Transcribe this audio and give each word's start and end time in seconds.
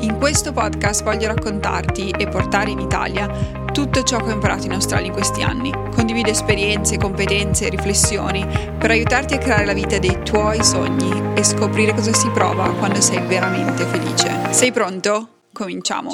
In 0.00 0.18
questo 0.18 0.52
podcast 0.52 1.02
voglio 1.02 1.26
raccontarti 1.28 2.10
e 2.10 2.28
portare 2.28 2.70
in 2.70 2.78
Italia 2.78 3.28
tutto 3.72 4.02
ciò 4.02 4.18
che 4.18 4.30
ho 4.30 4.34
imparato 4.34 4.66
in 4.66 4.72
Australia 4.72 5.06
in 5.06 5.12
questi 5.14 5.40
anni. 5.42 5.72
Condivido 5.72 6.28
esperienze, 6.28 6.98
competenze 6.98 7.66
e 7.66 7.70
riflessioni 7.70 8.44
per 8.78 8.90
aiutarti 8.90 9.34
a 9.34 9.38
creare 9.38 9.64
la 9.64 9.72
vita 9.72 9.98
dei 9.98 10.22
tuoi 10.22 10.62
sogni 10.62 11.34
e 11.34 11.42
scoprire 11.42 11.94
cosa 11.94 12.12
si 12.12 12.28
prova 12.28 12.70
quando 12.74 13.00
sei 13.00 13.26
veramente 13.26 13.84
felice. 13.86 14.52
Sei 14.52 14.70
pronto? 14.70 15.44
Cominciamo. 15.52 16.12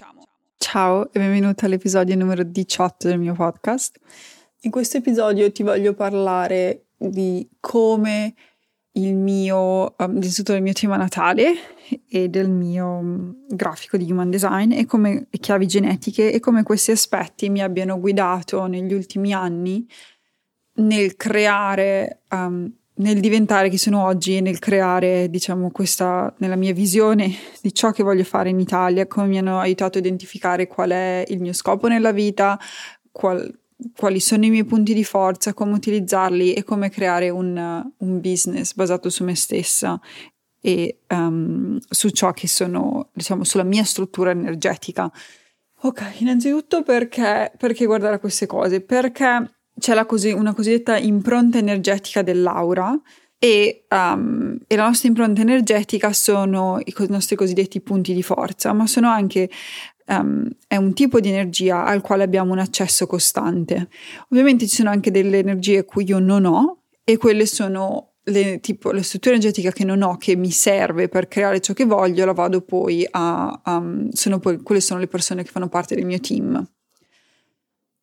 Ciao 0.58 1.12
e 1.12 1.18
benvenuta 1.18 1.66
all'episodio 1.66 2.14
numero 2.14 2.44
18 2.44 3.08
del 3.08 3.18
mio 3.18 3.34
podcast. 3.34 3.98
In 4.60 4.70
questo 4.70 4.98
episodio 4.98 5.50
ti 5.50 5.64
voglio 5.64 5.92
parlare 5.92 6.84
di 6.96 7.48
come 7.58 8.34
il 8.92 9.14
mio, 9.14 9.94
um, 9.98 10.10
innanzitutto 10.16 10.52
del 10.52 10.62
mio 10.62 10.72
tema 10.72 10.96
natale 10.96 11.54
e 12.08 12.28
del 12.28 12.50
mio 12.50 12.86
um, 12.86 13.46
grafico 13.48 13.96
di 13.96 14.10
human 14.10 14.30
design 14.30 14.72
e 14.72 14.84
come 14.84 15.28
chiavi 15.30 15.66
genetiche 15.66 16.32
e 16.32 16.40
come 16.40 16.62
questi 16.62 16.90
aspetti 16.90 17.48
mi 17.48 17.62
abbiano 17.62 17.98
guidato 17.98 18.66
negli 18.66 18.92
ultimi 18.92 19.32
anni 19.32 19.86
nel 20.74 21.16
creare, 21.16 22.22
um, 22.30 22.70
nel 22.94 23.20
diventare 23.20 23.68
chi 23.68 23.78
sono 23.78 24.04
oggi 24.04 24.36
e 24.36 24.40
nel 24.40 24.58
creare, 24.58 25.28
diciamo, 25.30 25.70
questa, 25.70 26.34
nella 26.38 26.56
mia 26.56 26.72
visione 26.72 27.30
di 27.62 27.72
ciò 27.74 27.90
che 27.92 28.02
voglio 28.02 28.24
fare 28.24 28.50
in 28.50 28.60
Italia, 28.60 29.06
come 29.06 29.26
mi 29.26 29.38
hanno 29.38 29.58
aiutato 29.58 29.98
a 29.98 30.00
identificare 30.00 30.66
qual 30.66 30.90
è 30.90 31.24
il 31.28 31.40
mio 31.40 31.52
scopo 31.52 31.88
nella 31.88 32.12
vita, 32.12 32.58
qual, 33.10 33.50
quali 33.96 34.20
sono 34.20 34.44
i 34.44 34.50
miei 34.50 34.64
punti 34.64 34.94
di 34.94 35.04
forza, 35.04 35.54
come 35.54 35.72
utilizzarli 35.72 36.52
e 36.52 36.64
come 36.64 36.90
creare 36.90 37.30
un, 37.30 37.90
un 37.96 38.20
business 38.20 38.74
basato 38.74 39.10
su 39.10 39.24
me 39.24 39.34
stessa 39.34 40.00
e 40.60 41.00
um, 41.08 41.78
su 41.90 42.10
ciò 42.10 42.32
che 42.32 42.46
sono, 42.46 43.10
diciamo, 43.12 43.44
sulla 43.44 43.64
mia 43.64 43.84
struttura 43.84 44.30
energetica. 44.30 45.10
Ok, 45.82 46.20
innanzitutto 46.20 46.82
perché, 46.82 47.52
perché 47.58 47.84
guardare 47.86 48.14
a 48.14 48.18
queste 48.20 48.46
cose? 48.46 48.80
Perché 48.80 49.56
c'è 49.78 50.06
così, 50.06 50.30
una 50.30 50.54
cosiddetta 50.54 50.96
impronta 50.96 51.58
energetica 51.58 52.22
dell'aura 52.22 52.96
e, 53.44 53.86
um, 53.90 54.56
e, 54.68 54.76
la 54.76 54.84
nostra 54.84 55.08
impronta 55.08 55.40
energetica 55.40 56.12
sono 56.12 56.78
i, 56.78 56.94
i 56.96 57.06
nostri 57.08 57.34
cosiddetti 57.34 57.80
punti 57.80 58.14
di 58.14 58.22
forza, 58.22 58.72
ma 58.72 58.86
sono 58.86 59.08
anche 59.08 59.50
um, 60.06 60.48
è 60.66 60.76
un 60.76 60.92
tipo 60.94 61.20
di 61.20 61.28
energia 61.28 61.84
al 61.84 62.00
quale 62.00 62.22
abbiamo 62.22 62.52
un 62.52 62.58
accesso 62.58 63.06
costante. 63.06 63.88
Ovviamente 64.28 64.66
ci 64.66 64.76
sono 64.76 64.90
anche 64.90 65.10
delle 65.10 65.38
energie 65.38 65.84
cui 65.84 66.04
io 66.04 66.18
non 66.18 66.44
ho 66.44 66.82
e 67.04 67.16
quelle 67.16 67.46
sono 67.46 68.12
le, 68.24 68.60
tipo, 68.60 68.92
le 68.92 69.02
strutture 69.02 69.34
energetiche 69.34 69.72
che 69.72 69.84
non 69.84 70.02
ho, 70.02 70.16
che 70.16 70.36
mi 70.36 70.50
serve 70.50 71.08
per 71.08 71.28
creare 71.28 71.60
ciò 71.60 71.72
che 71.72 71.84
voglio, 71.84 72.24
la 72.24 72.32
vado 72.32 72.60
poi 72.60 73.06
a, 73.10 73.60
um, 73.64 74.10
sono 74.10 74.38
poi, 74.38 74.62
quelle 74.62 74.80
sono 74.80 75.00
le 75.00 75.08
persone 75.08 75.42
che 75.42 75.50
fanno 75.50 75.68
parte 75.68 75.94
del 75.94 76.04
mio 76.04 76.20
team. 76.20 76.64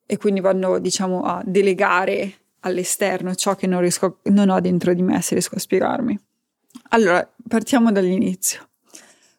E 0.06 0.18
quindi 0.18 0.40
vanno, 0.40 0.80
diciamo, 0.80 1.22
a 1.22 1.42
delegare 1.46 2.34
all'esterno 2.62 3.36
ciò 3.36 3.56
che 3.56 3.68
non, 3.68 3.80
riesco, 3.80 4.20
non 4.24 4.50
ho 4.50 4.60
dentro 4.60 4.94
di 4.94 5.04
me, 5.04 5.22
se 5.22 5.36
riesco 5.36 5.56
a 5.56 5.60
spiegarmi. 5.60 6.20
Allora, 6.90 7.28
partiamo 7.48 7.92
dall'inizio. 7.92 8.68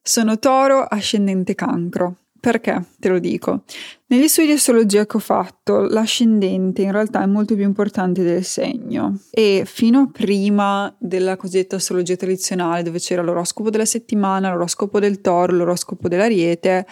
Sono 0.03 0.39
toro 0.39 0.83
ascendente 0.83 1.55
cancro. 1.55 2.17
Perché 2.41 2.85
te 2.99 3.11
lo 3.11 3.19
dico? 3.19 3.65
Negli 4.07 4.27
studi 4.27 4.49
di 4.49 4.53
astrologia 4.55 5.05
che 5.05 5.19
ho 5.19 5.21
fatto, 5.21 5.83
l'ascendente 5.83 6.81
in 6.81 6.91
realtà 6.91 7.23
è 7.23 7.27
molto 7.27 7.55
più 7.55 7.65
importante 7.65 8.23
del 8.23 8.45
segno 8.45 9.21
e 9.31 9.65
fino 9.67 10.01
a 10.01 10.11
prima 10.11 10.95
della 10.99 11.37
cosiddetta 11.37 11.77
astrologia 11.77 12.17
tradizionale, 12.17 12.83
dove 12.83 12.99
c'era 12.99 13.21
l'oroscopo 13.21 13.69
della 13.69 13.85
settimana, 13.85 14.51
l'oroscopo 14.51 14.99
del 14.99 15.21
toro, 15.21 15.53
l'oroscopo 15.53 16.09
dell'ariete, 16.09 16.87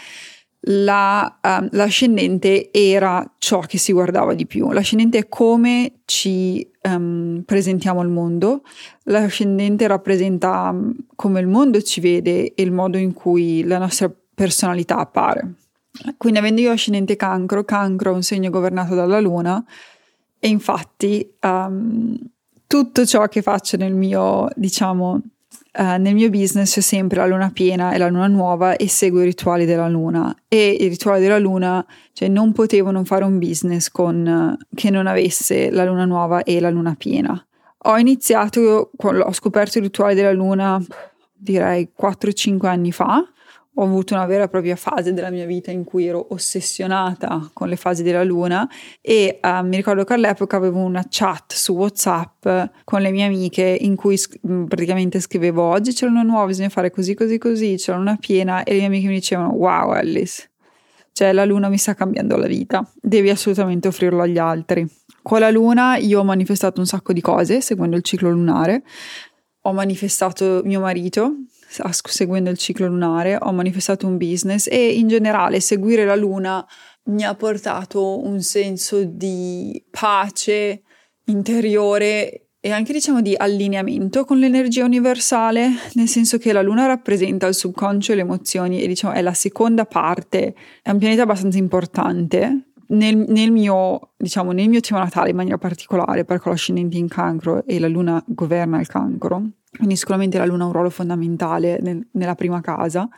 la, 0.62 1.38
um, 1.42 1.68
l'ascendente 1.72 2.70
era 2.72 3.34
ciò 3.38 3.60
che 3.60 3.78
si 3.78 3.92
guardava 3.92 4.34
di 4.34 4.46
più. 4.46 4.70
L'ascendente 4.70 5.18
è 5.18 5.28
come 5.28 6.00
ci 6.04 6.68
um, 6.82 7.42
presentiamo 7.44 8.00
al 8.00 8.10
mondo, 8.10 8.62
l'ascendente 9.04 9.86
rappresenta 9.86 10.68
um, 10.72 10.94
come 11.14 11.40
il 11.40 11.46
mondo 11.46 11.80
ci 11.80 12.00
vede 12.00 12.52
e 12.54 12.62
il 12.62 12.72
modo 12.72 12.98
in 12.98 13.14
cui 13.14 13.64
la 13.64 13.78
nostra 13.78 14.12
personalità 14.38 14.98
appare. 14.98 15.54
Quindi 16.16 16.38
avendo 16.38 16.60
io 16.60 16.70
ascendente 16.70 17.16
cancro, 17.16 17.64
cancro 17.64 18.12
è 18.12 18.14
un 18.14 18.22
segno 18.22 18.50
governato 18.50 18.94
dalla 18.94 19.18
luna 19.18 19.62
e 20.38 20.46
infatti 20.46 21.28
um, 21.42 22.16
tutto 22.68 23.04
ciò 23.04 23.26
che 23.26 23.42
faccio 23.42 23.76
nel 23.76 23.94
mio, 23.94 24.48
diciamo, 24.54 25.10
uh, 25.14 25.82
nel 25.98 26.14
mio 26.14 26.30
business 26.30 26.78
è 26.78 26.80
sempre 26.80 27.18
la 27.18 27.26
luna 27.26 27.50
piena 27.50 27.90
e 27.90 27.98
la 27.98 28.06
luna 28.06 28.28
nuova 28.28 28.76
e 28.76 28.88
seguo 28.88 29.22
i 29.22 29.24
rituali 29.24 29.64
della 29.64 29.88
luna 29.88 30.32
e 30.46 30.70
i 30.70 30.86
rituali 30.86 31.20
della 31.20 31.40
luna, 31.40 31.84
cioè 32.12 32.28
non 32.28 32.52
potevo 32.52 32.92
non 32.92 33.04
fare 33.04 33.24
un 33.24 33.40
business 33.40 33.90
con, 33.90 34.56
uh, 34.56 34.64
che 34.72 34.90
non 34.90 35.08
avesse 35.08 35.68
la 35.72 35.84
luna 35.84 36.04
nuova 36.04 36.44
e 36.44 36.60
la 36.60 36.70
luna 36.70 36.94
piena. 36.96 37.44
Ho 37.82 37.98
iniziato, 37.98 38.90
ho 38.96 39.32
scoperto 39.32 39.78
i 39.78 39.80
rituali 39.80 40.14
della 40.14 40.32
luna 40.32 40.80
direi 41.40 41.90
4-5 41.98 42.66
anni 42.66 42.92
fa 42.92 43.24
ho 43.80 43.84
avuto 43.84 44.14
una 44.14 44.26
vera 44.26 44.44
e 44.44 44.48
propria 44.48 44.74
fase 44.74 45.12
della 45.12 45.30
mia 45.30 45.46
vita 45.46 45.70
in 45.70 45.84
cui 45.84 46.06
ero 46.06 46.26
ossessionata 46.30 47.48
con 47.52 47.68
le 47.68 47.76
fasi 47.76 48.02
della 48.02 48.24
luna 48.24 48.68
e 49.00 49.38
uh, 49.40 49.64
mi 49.64 49.76
ricordo 49.76 50.02
che 50.02 50.14
all'epoca 50.14 50.56
avevo 50.56 50.80
una 50.80 51.04
chat 51.08 51.52
su 51.52 51.74
WhatsApp 51.74 52.48
con 52.82 53.00
le 53.00 53.12
mie 53.12 53.26
amiche 53.26 53.76
in 53.80 53.94
cui 53.94 54.16
sc- 54.16 54.40
mm, 54.44 54.64
praticamente 54.64 55.20
scrivevo 55.20 55.62
oggi 55.62 55.92
c'è 55.92 56.06
una 56.06 56.22
nuova, 56.22 56.46
bisogna 56.46 56.70
fare 56.70 56.90
così 56.90 57.14
così 57.14 57.38
così, 57.38 57.76
c'è 57.76 57.94
una 57.94 58.16
piena 58.16 58.64
e 58.64 58.72
le 58.72 58.78
mie 58.78 58.86
amiche 58.86 59.06
mi 59.06 59.14
dicevano 59.14 59.50
wow 59.50 59.90
Alice, 59.90 60.50
cioè 61.12 61.32
la 61.32 61.44
luna 61.44 61.68
mi 61.68 61.78
sta 61.78 61.94
cambiando 61.94 62.36
la 62.36 62.48
vita, 62.48 62.88
devi 63.00 63.30
assolutamente 63.30 63.86
offrirlo 63.86 64.22
agli 64.22 64.38
altri. 64.38 64.84
Con 65.22 65.38
la 65.38 65.50
luna 65.50 65.96
io 65.98 66.20
ho 66.20 66.24
manifestato 66.24 66.80
un 66.80 66.86
sacco 66.86 67.12
di 67.12 67.20
cose 67.20 67.60
seguendo 67.60 67.94
il 67.94 68.02
ciclo 68.02 68.28
lunare, 68.28 68.82
ho 69.62 69.72
manifestato 69.72 70.62
mio 70.64 70.80
marito 70.80 71.32
seguendo 71.68 72.50
il 72.50 72.58
ciclo 72.58 72.86
lunare, 72.86 73.36
ho 73.40 73.52
manifestato 73.52 74.06
un 74.06 74.16
business 74.16 74.66
e 74.68 74.92
in 74.92 75.08
generale 75.08 75.60
seguire 75.60 76.04
la 76.04 76.16
luna 76.16 76.66
mi 77.04 77.24
ha 77.24 77.34
portato 77.34 78.24
un 78.24 78.40
senso 78.40 79.04
di 79.04 79.82
pace 79.90 80.82
interiore 81.24 82.48
e 82.60 82.70
anche 82.70 82.92
diciamo 82.92 83.22
di 83.22 83.34
allineamento 83.36 84.24
con 84.24 84.38
l'energia 84.38 84.84
universale, 84.84 85.70
nel 85.94 86.08
senso 86.08 86.38
che 86.38 86.52
la 86.52 86.62
luna 86.62 86.86
rappresenta 86.86 87.46
il 87.46 87.54
subconscio 87.54 88.12
e 88.12 88.14
le 88.16 88.22
emozioni 88.22 88.82
e 88.82 88.86
diciamo 88.86 89.14
è 89.14 89.22
la 89.22 89.34
seconda 89.34 89.84
parte, 89.84 90.54
è 90.82 90.90
un 90.90 90.98
pianeta 90.98 91.22
abbastanza 91.22 91.58
importante 91.58 92.68
nel, 92.88 93.16
nel, 93.16 93.50
mio, 93.50 94.12
diciamo, 94.16 94.52
nel 94.52 94.68
mio 94.68 94.80
tema 94.80 95.00
natale 95.00 95.30
in 95.30 95.36
maniera 95.36 95.58
particolare, 95.58 96.24
perché 96.24 96.48
l'ascendente 96.48 96.96
in 96.96 97.08
cancro 97.08 97.64
e 97.66 97.78
la 97.78 97.88
luna 97.88 98.22
governa 98.26 98.80
il 98.80 98.86
cancro, 98.86 99.42
quindi 99.76 99.96
sicuramente 99.96 100.38
la 100.38 100.44
luna 100.44 100.64
ha 100.64 100.66
un 100.66 100.72
ruolo 100.72 100.90
fondamentale 100.90 101.78
nel, 101.80 102.06
nella 102.12 102.34
prima 102.34 102.60
casa, 102.60 103.08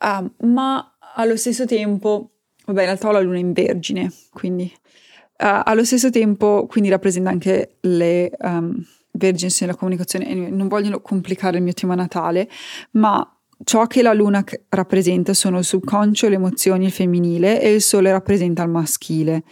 uh, 0.00 0.46
ma 0.46 0.96
allo 1.16 1.36
stesso 1.36 1.66
tempo, 1.66 2.30
vabbè 2.64 2.80
in 2.80 2.86
realtà 2.86 3.08
ho 3.08 3.12
la 3.12 3.20
luna 3.20 3.38
in 3.38 3.52
vergine, 3.52 4.12
quindi 4.30 4.72
uh, 4.72 5.62
allo 5.64 5.84
stesso 5.84 6.10
tempo 6.10 6.66
quindi 6.68 6.90
rappresenta 6.90 7.30
anche 7.30 7.76
le 7.80 8.32
um, 8.40 8.84
vergini 9.12 9.52
nella 9.60 9.76
comunicazione, 9.76 10.34
non 10.50 10.68
voglio 10.68 11.00
complicare 11.00 11.58
il 11.58 11.62
mio 11.62 11.72
tema 11.72 11.94
natale, 11.94 12.48
ma 12.92 13.28
ciò 13.62 13.86
che 13.86 14.02
la 14.02 14.12
luna 14.12 14.44
rappresenta 14.70 15.34
sono 15.34 15.58
il 15.58 15.64
subconscio, 15.64 16.28
le 16.28 16.34
emozioni, 16.34 16.86
il 16.86 16.90
femminile 16.90 17.60
e 17.60 17.74
il 17.74 17.82
sole 17.82 18.10
rappresenta 18.10 18.62
il 18.62 18.70
maschile. 18.70 19.44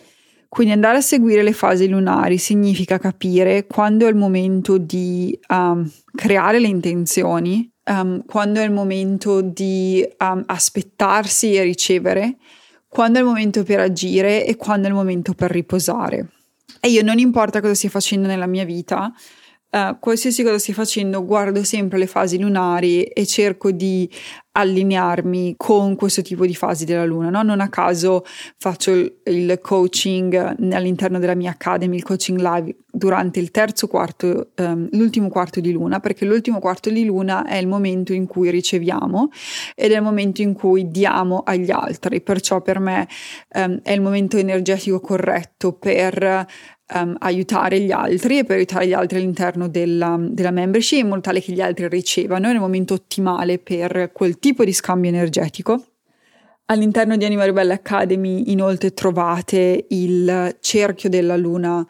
Quindi 0.52 0.74
andare 0.74 0.98
a 0.98 1.00
seguire 1.00 1.42
le 1.42 1.54
fasi 1.54 1.88
lunari 1.88 2.36
significa 2.36 2.98
capire 2.98 3.66
quando 3.66 4.04
è 4.04 4.10
il 4.10 4.16
momento 4.16 4.76
di 4.76 5.34
um, 5.48 5.90
creare 6.14 6.60
le 6.60 6.66
intenzioni, 6.66 7.72
um, 7.86 8.22
quando 8.26 8.60
è 8.60 8.64
il 8.64 8.70
momento 8.70 9.40
di 9.40 10.06
um, 10.18 10.42
aspettarsi 10.44 11.54
e 11.54 11.62
ricevere, 11.62 12.36
quando 12.86 13.16
è 13.16 13.22
il 13.22 13.28
momento 13.28 13.62
per 13.62 13.80
agire 13.80 14.44
e 14.44 14.56
quando 14.56 14.88
è 14.88 14.90
il 14.90 14.94
momento 14.94 15.32
per 15.32 15.50
riposare. 15.50 16.32
E 16.80 16.90
io 16.90 17.02
non 17.02 17.18
importa 17.18 17.62
cosa 17.62 17.72
stia 17.72 17.88
facendo 17.88 18.28
nella 18.28 18.46
mia 18.46 18.66
vita, 18.66 19.10
uh, 19.72 19.98
qualsiasi 19.98 20.42
cosa 20.42 20.58
stia 20.58 20.74
facendo, 20.74 21.24
guardo 21.24 21.64
sempre 21.64 21.98
le 21.98 22.06
fasi 22.06 22.38
lunari 22.38 23.04
e 23.04 23.26
cerco 23.26 23.70
di 23.70 24.08
allinearmi 24.52 25.54
con 25.56 25.96
questo 25.96 26.20
tipo 26.20 26.44
di 26.44 26.54
fasi 26.54 26.84
della 26.84 27.04
luna. 27.04 27.30
No? 27.30 27.42
Non 27.42 27.60
a 27.60 27.68
caso 27.68 28.24
faccio 28.58 28.90
il, 28.90 29.12
il, 29.24 29.58
coaching 29.62 30.34
all'interno 30.72 31.18
della 31.18 31.34
mia 31.34 31.50
academy, 31.50 31.96
il 31.96 32.02
coaching 32.02 32.38
live 32.38 32.76
durante 32.90 33.40
il 33.40 33.50
terzo 33.50 33.86
quarto, 33.86 34.50
um, 34.58 34.88
l'ultimo 34.92 35.28
quarto 35.30 35.60
di 35.60 35.72
luna, 35.72 36.00
perché 36.00 36.26
l'ultimo 36.26 36.58
quarto 36.58 36.90
di 36.90 37.04
luna 37.06 37.46
è 37.46 37.56
il 37.56 37.66
momento 37.66 38.12
in 38.12 38.26
cui 38.26 38.50
riceviamo 38.50 39.30
ed 39.74 39.92
è 39.92 39.96
il 39.96 40.02
momento 40.02 40.42
in 40.42 40.52
cui 40.52 40.90
diamo 40.90 41.42
agli 41.44 41.70
altri. 41.70 42.20
Perciò 42.20 42.60
per 42.60 42.78
me 42.78 43.08
um, 43.54 43.80
è 43.82 43.92
il 43.92 44.02
momento 44.02 44.36
energetico 44.36 45.00
corretto 45.00 45.72
per 45.72 46.46
um, 46.94 47.16
aiutare 47.18 47.80
gli 47.80 47.90
altri 47.90 48.38
e 48.38 48.44
per 48.44 48.56
aiutare 48.56 48.86
gli 48.86 48.92
altri 48.92 49.18
all'interno 49.18 49.68
della, 49.68 50.16
della 50.20 50.50
membership 50.50 51.00
in 51.00 51.08
modo 51.08 51.20
tale 51.20 51.40
che 51.40 51.52
gli 51.52 51.60
altri 51.60 51.88
ricevano, 51.88 52.50
il 52.50 52.58
momento 52.58 52.94
ottimale 52.94 53.58
per 53.58 54.10
quel 54.12 54.38
tipo 54.38 54.64
di 54.64 54.72
scambio 54.72 55.10
energetico. 55.10 55.84
All'interno 56.66 57.16
di 57.16 57.24
Anima 57.24 57.44
Ribelle 57.44 57.74
Academy 57.74 58.50
inoltre 58.50 58.94
trovate 58.94 59.86
il 59.88 60.56
cerchio 60.60 61.08
della 61.08 61.36
luna 61.36 61.86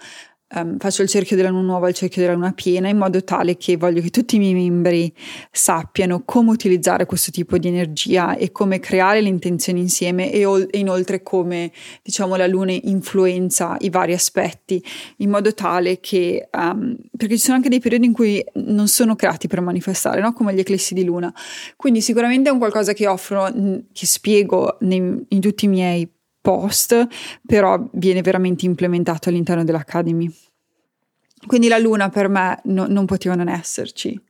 um, 0.54 0.78
faccio 0.78 1.02
il 1.02 1.08
cerchio 1.08 1.36
della 1.36 1.48
luna 1.48 1.62
nuova 1.62 1.88
il 1.88 1.94
cerchio 1.94 2.22
della 2.22 2.34
luna 2.34 2.52
piena 2.52 2.88
in 2.88 2.96
modo 2.96 3.22
tale 3.24 3.56
che 3.56 3.76
voglio 3.76 4.00
che 4.00 4.10
tutti 4.10 4.36
i 4.36 4.38
miei 4.38 4.54
membri 4.54 5.12
sappiano 5.50 6.22
come 6.24 6.50
utilizzare 6.50 7.06
questo 7.06 7.30
tipo 7.30 7.58
di 7.58 7.68
energia 7.68 8.36
e 8.36 8.52
come 8.52 8.80
creare 8.80 9.20
le 9.20 9.28
intenzioni 9.28 9.80
insieme 9.80 10.32
e, 10.32 10.44
ol- 10.44 10.68
e 10.70 10.78
inoltre 10.78 11.22
come 11.22 11.72
diciamo 12.02 12.36
la 12.36 12.46
luna 12.46 12.72
influenza 12.72 13.76
i 13.80 13.90
vari 13.90 14.12
aspetti 14.12 14.82
in 15.18 15.30
modo 15.30 15.52
tale 15.54 16.00
che 16.00 16.48
um, 16.52 16.96
perché 17.16 17.36
ci 17.36 17.42
sono 17.42 17.56
anche 17.56 17.68
dei 17.68 17.80
periodi 17.80 18.06
in 18.06 18.12
cui 18.12 18.44
non 18.54 18.88
sono 18.88 19.16
creati 19.16 19.48
per 19.48 19.60
manifestare 19.60 20.20
no? 20.20 20.32
come 20.32 20.54
gli 20.54 20.60
eclissi 20.60 20.94
di 20.94 21.04
luna 21.04 21.32
quindi 21.76 22.00
sicuramente 22.00 22.48
è 22.48 22.52
un 22.52 22.58
qualcosa 22.58 22.92
che 22.92 23.06
offro 23.06 23.50
che 23.92 24.06
spiego 24.06 24.76
nei, 24.80 25.24
in 25.28 25.40
tutti 25.40 25.64
i 25.64 25.68
miei 25.68 26.08
post, 26.42 27.06
però 27.46 27.82
viene 27.92 28.20
veramente 28.20 28.66
implementato 28.66 29.30
all'interno 29.30 29.64
dell'Academy. 29.64 30.30
Quindi 31.46 31.68
la 31.68 31.78
luna 31.78 32.08
per 32.10 32.28
me 32.28 32.60
no, 32.64 32.86
non 32.86 33.06
poteva 33.06 33.34
non 33.34 33.48
esserci. 33.48 34.20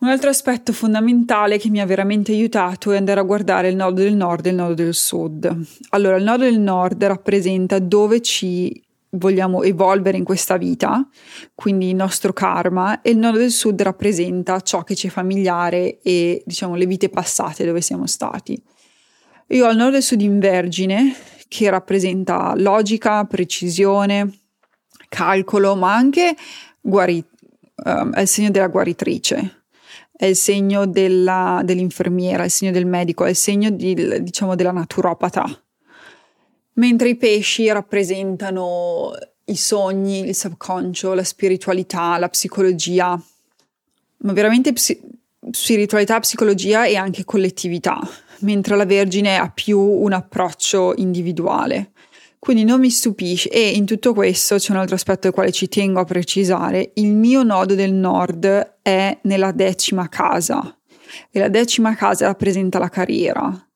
Un 0.00 0.08
altro 0.08 0.28
aspetto 0.28 0.72
fondamentale 0.72 1.56
che 1.56 1.70
mi 1.70 1.80
ha 1.80 1.86
veramente 1.86 2.32
aiutato 2.32 2.92
è 2.92 2.96
andare 2.96 3.20
a 3.20 3.22
guardare 3.22 3.68
il 3.68 3.76
nodo 3.76 4.02
del 4.02 4.14
nord 4.14 4.44
e 4.44 4.50
il 4.50 4.56
nodo 4.56 4.74
del 4.74 4.92
sud. 4.92 5.66
Allora, 5.90 6.16
il 6.16 6.24
nodo 6.24 6.44
del 6.44 6.58
nord 6.58 7.02
rappresenta 7.04 7.78
dove 7.78 8.20
ci 8.20 8.82
vogliamo 9.10 9.62
evolvere 9.62 10.18
in 10.18 10.24
questa 10.24 10.56
vita, 10.56 11.08
quindi 11.54 11.88
il 11.88 11.94
nostro 11.94 12.32
karma, 12.32 13.00
e 13.00 13.10
il 13.10 13.18
nodo 13.18 13.38
del 13.38 13.50
sud 13.50 13.80
rappresenta 13.80 14.60
ciò 14.60 14.82
che 14.82 14.94
ci 14.94 15.06
è 15.06 15.10
familiare 15.10 16.00
e 16.02 16.42
diciamo 16.44 16.74
le 16.74 16.86
vite 16.86 17.08
passate 17.08 17.64
dove 17.64 17.80
siamo 17.80 18.06
stati. 18.06 18.60
Io 19.48 19.66
ho 19.66 19.70
il 19.70 19.76
nodo 19.76 20.00
sud 20.00 20.22
in 20.22 20.38
Vergine, 20.38 21.14
che 21.48 21.68
rappresenta 21.68 22.54
logica, 22.56 23.24
precisione, 23.24 24.38
calcolo, 25.08 25.76
ma 25.76 25.94
anche 25.94 26.34
guari- 26.80 27.22
um, 27.84 28.12
è 28.14 28.22
il 28.22 28.28
segno 28.28 28.50
della 28.50 28.68
guaritrice, 28.68 29.64
è 30.16 30.24
il 30.24 30.36
segno 30.36 30.86
della, 30.86 31.60
dell'infermiera, 31.62 32.42
è 32.42 32.46
il 32.46 32.50
segno 32.50 32.72
del 32.72 32.86
medico, 32.86 33.24
è 33.26 33.28
il 33.28 33.36
segno 33.36 33.68
di, 33.68 33.94
diciamo, 34.22 34.54
della 34.54 34.72
naturopata. 34.72 35.44
Mentre 36.76 37.10
i 37.10 37.16
pesci 37.16 37.70
rappresentano 37.70 39.12
i 39.44 39.56
sogni, 39.56 40.26
il 40.26 40.34
subconscio, 40.34 41.12
la 41.12 41.22
spiritualità, 41.22 42.16
la 42.16 42.30
psicologia, 42.30 43.20
ma 44.16 44.32
veramente 44.32 44.72
psi- 44.72 44.98
spiritualità, 45.50 46.18
psicologia 46.18 46.86
e 46.86 46.96
anche 46.96 47.24
collettività 47.24 48.00
mentre 48.44 48.76
la 48.76 48.84
Vergine 48.84 49.36
ha 49.36 49.50
più 49.50 49.78
un 49.78 50.12
approccio 50.12 50.94
individuale. 50.96 51.92
Quindi 52.38 52.64
non 52.64 52.78
mi 52.78 52.90
stupisce. 52.90 53.48
E 53.48 53.70
in 53.70 53.86
tutto 53.86 54.12
questo 54.12 54.56
c'è 54.56 54.72
un 54.72 54.78
altro 54.78 54.94
aspetto 54.94 55.26
al 55.26 55.32
quale 55.32 55.50
ci 55.50 55.66
tengo 55.66 56.00
a 56.00 56.04
precisare, 56.04 56.92
il 56.94 57.14
mio 57.14 57.42
nodo 57.42 57.74
del 57.74 57.92
nord 57.92 58.76
è 58.82 59.18
nella 59.22 59.50
decima 59.52 60.08
casa. 60.08 60.78
E 61.30 61.38
la 61.38 61.48
decima 61.48 61.94
casa 61.94 62.26
rappresenta 62.26 62.78
la 62.78 62.88
carriera. 62.88 63.68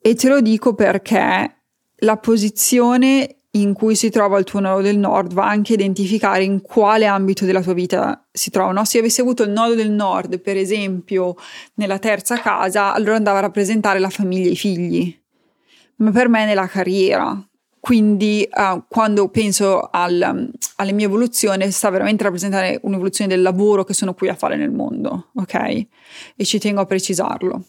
E 0.00 0.14
te 0.14 0.28
lo 0.28 0.40
dico 0.40 0.74
perché 0.74 1.62
la 1.96 2.16
posizione 2.16 3.41
in 3.54 3.74
cui 3.74 3.94
si 3.96 4.08
trova 4.08 4.38
il 4.38 4.44
tuo 4.44 4.60
nodo 4.60 4.80
del 4.80 4.96
nord 4.96 5.34
va 5.34 5.46
anche 5.46 5.72
a 5.72 5.76
identificare 5.76 6.42
in 6.42 6.62
quale 6.62 7.04
ambito 7.04 7.44
della 7.44 7.60
tua 7.62 7.74
vita 7.74 8.26
si 8.32 8.50
trova. 8.50 8.72
No? 8.72 8.84
Se 8.84 8.98
avessi 8.98 9.20
avuto 9.20 9.42
il 9.42 9.50
nodo 9.50 9.74
del 9.74 9.90
nord, 9.90 10.40
per 10.40 10.56
esempio, 10.56 11.36
nella 11.74 11.98
terza 11.98 12.38
casa, 12.38 12.94
allora 12.94 13.16
andava 13.16 13.38
a 13.38 13.42
rappresentare 13.42 13.98
la 13.98 14.08
famiglia 14.08 14.48
e 14.48 14.52
i 14.52 14.56
figli, 14.56 15.22
ma 15.96 16.10
per 16.10 16.28
me 16.28 16.46
nella 16.46 16.66
carriera. 16.66 17.46
Quindi 17.78 18.48
uh, 18.48 18.84
quando 18.88 19.28
penso 19.28 19.80
al, 19.90 20.52
alle 20.76 20.92
mie 20.92 21.06
evoluzioni 21.06 21.68
sta 21.72 21.90
veramente 21.90 22.22
a 22.22 22.26
rappresentare 22.26 22.78
un'evoluzione 22.84 23.28
del 23.28 23.42
lavoro 23.42 23.82
che 23.82 23.92
sono 23.92 24.14
qui 24.14 24.28
a 24.28 24.36
fare 24.36 24.56
nel 24.56 24.70
mondo, 24.70 25.30
ok? 25.34 25.86
E 26.36 26.44
ci 26.44 26.60
tengo 26.60 26.80
a 26.80 26.86
precisarlo. 26.86 27.64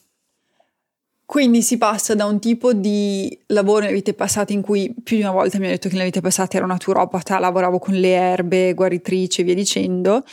Quindi 1.33 1.63
si 1.63 1.79
passa 1.79 2.13
da 2.13 2.25
un 2.25 2.39
tipo 2.39 2.73
di 2.73 3.35
lavoro 3.47 3.79
nelle 3.79 3.93
vite 3.93 4.13
passate 4.13 4.53
in 4.53 4.61
cui 4.61 4.93
più 5.01 5.15
di 5.15 5.23
una 5.23 5.31
volta 5.31 5.57
mi 5.57 5.63
hanno 5.63 5.73
detto 5.73 5.87
che 5.87 5.95
nelle 5.95 6.05
vite 6.05 6.21
passate 6.21 6.57
ero 6.57 6.67
naturopata, 6.67 7.39
lavoravo 7.39 7.79
con 7.79 7.95
le 7.95 8.11
erbe, 8.11 8.75
guaritrice 8.75 9.41
e 9.41 9.43
via 9.43 9.55
dicendo. 9.55 10.23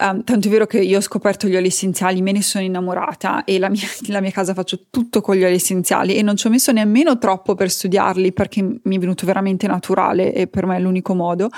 Um, 0.00 0.22
tanto 0.22 0.46
è 0.46 0.50
vero 0.52 0.66
che 0.66 0.78
io 0.78 0.98
ho 0.98 1.00
scoperto 1.00 1.48
gli 1.48 1.56
oli 1.56 1.66
essenziali, 1.66 2.22
me 2.22 2.30
ne 2.30 2.42
sono 2.42 2.62
innamorata 2.62 3.42
e 3.42 3.58
la 3.58 3.68
mia, 3.68 3.88
la 4.10 4.20
mia, 4.20 4.30
casa 4.30 4.54
faccio 4.54 4.86
tutto 4.90 5.20
con 5.20 5.34
gli 5.34 5.42
oli 5.42 5.54
essenziali 5.54 6.14
e 6.14 6.22
non 6.22 6.36
ci 6.36 6.46
ho 6.46 6.50
messo 6.50 6.70
nemmeno 6.70 7.18
troppo 7.18 7.56
per 7.56 7.68
studiarli 7.68 8.32
perché 8.32 8.62
mi 8.62 8.94
è 8.94 8.98
venuto 9.00 9.26
veramente 9.26 9.66
naturale 9.66 10.32
e 10.32 10.46
per 10.46 10.66
me 10.66 10.76
è 10.76 10.78
l'unico 10.78 11.14
modo. 11.14 11.48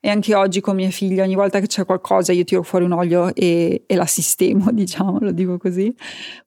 E 0.00 0.10
anche 0.10 0.36
oggi 0.36 0.60
con 0.60 0.76
mia 0.76 0.90
figlia, 0.90 1.24
ogni 1.24 1.34
volta 1.34 1.58
che 1.58 1.66
c'è 1.66 1.84
qualcosa 1.84 2.30
io 2.30 2.44
tiro 2.44 2.62
fuori 2.62 2.84
un 2.84 2.92
olio 2.92 3.34
e, 3.34 3.82
e 3.84 3.96
la 3.96 4.06
sistemo, 4.06 4.70
diciamo, 4.70 5.18
lo 5.20 5.32
dico 5.32 5.58
così, 5.58 5.92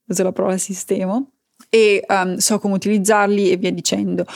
uso 0.06 0.22
la 0.22 0.32
parola 0.32 0.56
sistemo 0.56 1.32
e 1.74 2.04
um, 2.06 2.36
so 2.36 2.58
come 2.58 2.74
utilizzarli 2.74 3.50
e 3.50 3.56
via 3.56 3.72
dicendo. 3.72 4.26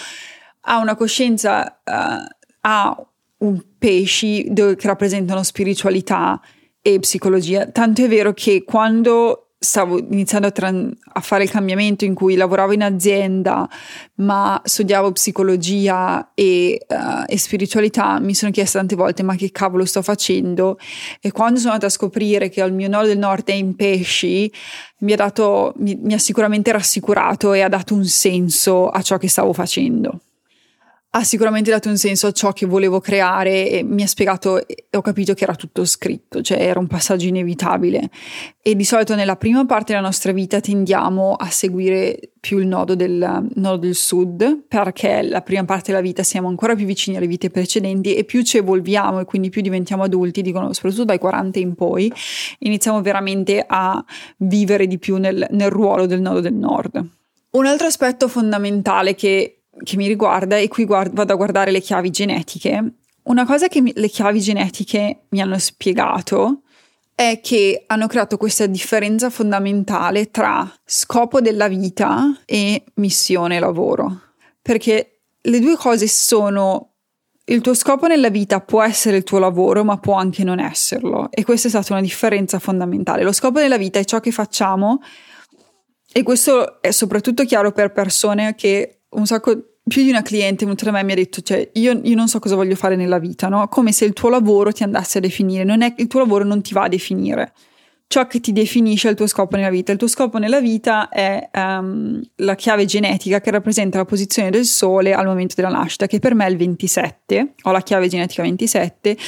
Ha 0.69 0.79
una 0.79 0.95
coscienza, 0.95 1.83
uh, 1.85 2.35
ha 2.61 3.07
un 3.39 3.63
pesci 3.77 4.51
che 4.55 4.77
rappresentano 4.81 5.43
spiritualità 5.43 6.41
e 6.81 6.99
psicologia, 6.99 7.67
tanto 7.67 8.03
è 8.03 8.09
vero 8.09 8.33
che 8.33 8.65
quando 8.65 9.46
stavo 9.59 9.99
iniziando 9.99 10.49
a, 10.49 10.51
tra- 10.51 10.69
a, 10.69 11.21
fare 11.21 11.45
il 11.45 11.51
cambiamento 11.51 12.05
in 12.05 12.15
cui 12.15 12.35
lavoravo 12.37 12.73
in 12.73 12.83
azienda 12.83 13.69
ma 14.17 14.61
studiavo 14.63 15.13
psicologia 15.13 16.33
e, 16.35 16.85
uh, 16.87 17.25
e, 17.27 17.39
spiritualità 17.39 18.21
mi 18.21 18.35
sono 18.35 18.51
chiesta 18.53 18.79
tante 18.79 18.97
volte 18.97 19.23
ma 19.23 19.35
che 19.35 19.51
cavolo 19.51 19.87
sto 19.87 20.03
facendo? 20.03 20.79
E 21.21 21.33
quando 21.33 21.59
sono 21.59 21.73
andata 21.73 21.87
a 21.89 21.95
scoprire 21.95 22.51
che 22.51 22.63
il 22.63 22.73
mio 22.73 22.89
nodo 22.89 23.07
del 23.07 23.19
nord 23.19 23.49
è 23.49 23.53
in 23.53 23.75
pesci 23.77 24.53
mi 24.99 25.13
ha, 25.13 25.17
dato, 25.17 25.73
mi, 25.79 25.99
mi 26.03 26.13
ha 26.13 26.19
sicuramente 26.19 26.71
rassicurato 26.73 27.53
e 27.53 27.63
ha 27.63 27.69
dato 27.69 27.95
un 27.95 28.05
senso 28.05 28.89
a 28.89 29.01
ciò 29.01 29.17
che 29.17 29.29
stavo 29.29 29.53
facendo 29.53 30.21
ha 31.17 31.25
sicuramente 31.25 31.71
dato 31.71 31.89
un 31.89 31.97
senso 31.97 32.27
a 32.27 32.33
ciò 32.33 32.53
che 32.53 32.67
volevo 32.67 33.01
creare 33.01 33.71
e 33.71 33.83
mi 33.83 34.03
ha 34.03 34.07
spiegato 34.07 34.67
e 34.69 34.87
ho 34.91 35.01
capito 35.01 35.33
che 35.33 35.45
era 35.45 35.55
tutto 35.55 35.87
scritto, 35.87 36.43
cioè 36.43 36.61
era 36.61 36.79
un 36.79 36.87
passaggio 36.87 37.27
inevitabile. 37.27 38.11
E 38.61 38.77
di 38.77 38.85
solito 38.85 39.15
nella 39.15 39.37
prima 39.37 39.65
parte 39.65 39.95
della 39.95 40.05
nostra 40.05 40.33
vita 40.33 40.61
tendiamo 40.61 41.33
a 41.33 41.49
seguire 41.49 42.33
più 42.39 42.59
il 42.59 42.67
nodo 42.67 42.95
del, 42.95 43.49
nodo 43.55 43.77
del 43.79 43.95
sud, 43.95 44.65
perché 44.69 45.23
la 45.23 45.41
prima 45.41 45.65
parte 45.65 45.91
della 45.91 46.03
vita 46.03 46.23
siamo 46.23 46.49
ancora 46.49 46.75
più 46.75 46.85
vicini 46.85 47.17
alle 47.17 47.27
vite 47.27 47.49
precedenti 47.49 48.15
e 48.15 48.25
più 48.25 48.43
ci 48.43 48.59
evolviamo 48.59 49.21
e 49.21 49.25
quindi 49.25 49.49
più 49.49 49.63
diventiamo 49.63 50.03
adulti, 50.03 50.43
dicono 50.43 50.75
soprattutto 50.75 51.05
dai 51.05 51.19
40 51.19 51.59
in 51.59 51.75
poi, 51.75 52.13
iniziamo 52.59 53.01
veramente 53.01 53.65
a 53.67 54.05
vivere 54.39 54.87
di 54.87 54.99
più 54.99 55.17
nel, 55.17 55.47
nel 55.51 55.71
ruolo 55.71 56.05
del 56.05 56.21
nodo 56.21 56.41
del 56.41 56.55
nord. 56.55 57.09
Un 57.57 57.65
altro 57.65 57.87
aspetto 57.87 58.29
fondamentale 58.29 59.15
che 59.15 59.56
che 59.83 59.97
mi 59.97 60.07
riguarda 60.07 60.57
e 60.57 60.69
qui 60.69 60.85
guard- 60.85 61.13
vado 61.13 61.33
a 61.33 61.37
guardare 61.37 61.71
le 61.71 61.81
chiavi 61.81 62.11
genetiche. 62.11 62.93
Una 63.25 63.45
cosa 63.45 63.69
che 63.69 63.81
mi- 63.81 63.93
le 63.95 64.09
chiavi 64.09 64.41
genetiche 64.41 65.27
mi 65.31 65.41
hanno 65.41 65.59
spiegato 65.59 66.63
è 67.15 67.41
che 67.43 67.85
hanno 67.87 68.07
creato 68.07 68.37
questa 68.37 68.67
differenza 68.67 69.31
fondamentale 69.31 70.31
tra 70.31 70.71
scopo 70.85 71.41
della 71.41 71.67
vita 71.67 72.41
e 72.45 72.85
missione 72.95 73.59
lavoro. 73.59 74.21
Perché 74.61 75.21
le 75.41 75.61
due 75.61 75.77
cose 75.77 76.07
sono 76.09 76.91
il 77.49 77.61
tuo 77.61 77.75
scopo 77.75 78.07
nella 78.07 78.29
vita 78.29 78.61
può 78.61 78.83
essere 78.83 79.19
il 79.19 79.23
tuo 79.23 79.39
lavoro, 79.39 79.85
ma 79.85 79.99
può 79.99 80.15
anche 80.15 80.43
non 80.43 80.59
esserlo. 80.59 81.31
E 81.31 81.45
questa 81.45 81.69
è 81.69 81.71
stata 81.71 81.93
una 81.93 82.03
differenza 82.03 82.59
fondamentale. 82.59 83.23
Lo 83.23 83.33
scopo 83.33 83.61
della 83.61 83.79
vita 83.79 83.99
è 83.99 84.05
ciò 84.05 84.19
che 84.19 84.33
facciamo 84.33 85.01
e 86.13 86.23
questo 86.23 86.81
è 86.83 86.91
soprattutto 86.91 87.45
chiaro 87.45 87.73
per 87.73 87.93
persone 87.93 88.55
che 88.57 89.03
un 89.17 89.27
sacco 89.27 89.77
più 89.89 90.03
di 90.03 90.11
una 90.11 90.23
cliente 90.23 90.65
venuta 90.65 90.85
da 90.85 90.91
me 90.91 91.05
mi 91.05 91.13
ha 91.13 91.15
detto, 91.15 91.41
cioè, 91.43 91.71
io, 91.75 92.01
io, 92.03 92.15
non 92.17 92.29
so 92.29 92.39
cosa 92.39 92.57
voglio 92.57 92.75
fare 92.75 92.97
nella 92.97 93.19
vita, 93.19 93.49
no? 93.49 93.69
Come 93.69 93.93
se 93.93 94.05
il 94.05 94.13
tuo 94.13 94.29
lavoro 94.29 94.73
ti 94.73 94.83
andasse 94.83 95.19
a 95.19 95.21
definire, 95.21 95.65
non 95.65 95.83
è, 95.83 95.95
il 95.99 96.07
tuo 96.09 96.21
lavoro 96.21 96.45
non 96.45 96.61
ti 96.61 96.75
va 96.75 96.85
a 96.85 96.89
definire. 96.89 97.53
Ciò 98.09 98.27
che 98.29 98.39
ti 98.39 98.53
definisce 98.53 99.09
è 99.09 99.11
il 99.11 99.17
tuo 99.17 99.27
scopo 99.27 99.57
nella 99.57 99.71
vita. 99.71 99.91
Il 99.91 99.99
tuo 99.99 100.07
scopo 100.07 100.39
nella 100.39 100.61
vita 100.61 101.09
è 101.09 101.51
um, 101.53 102.21
la 102.37 102.55
chiave 102.55 102.85
genetica 102.85 103.41
che 103.41 103.51
rappresenta 103.51 103.99
la 103.99 104.05
posizione 104.05 104.51
del 104.51 104.65
Sole 104.65 105.13
al 105.13 105.27
momento 105.27 105.55
della 105.57 105.71
nascita, 105.71 106.07
che 106.07 106.21
per 106.21 106.35
me 106.35 106.47
è 106.47 106.51
il 106.51 106.57
27. 106.57 107.55
Ho 107.63 107.73
la 107.73 107.81
chiave 107.81 108.07
genetica 108.07 108.43
27 108.43 109.11
e 109.11 109.19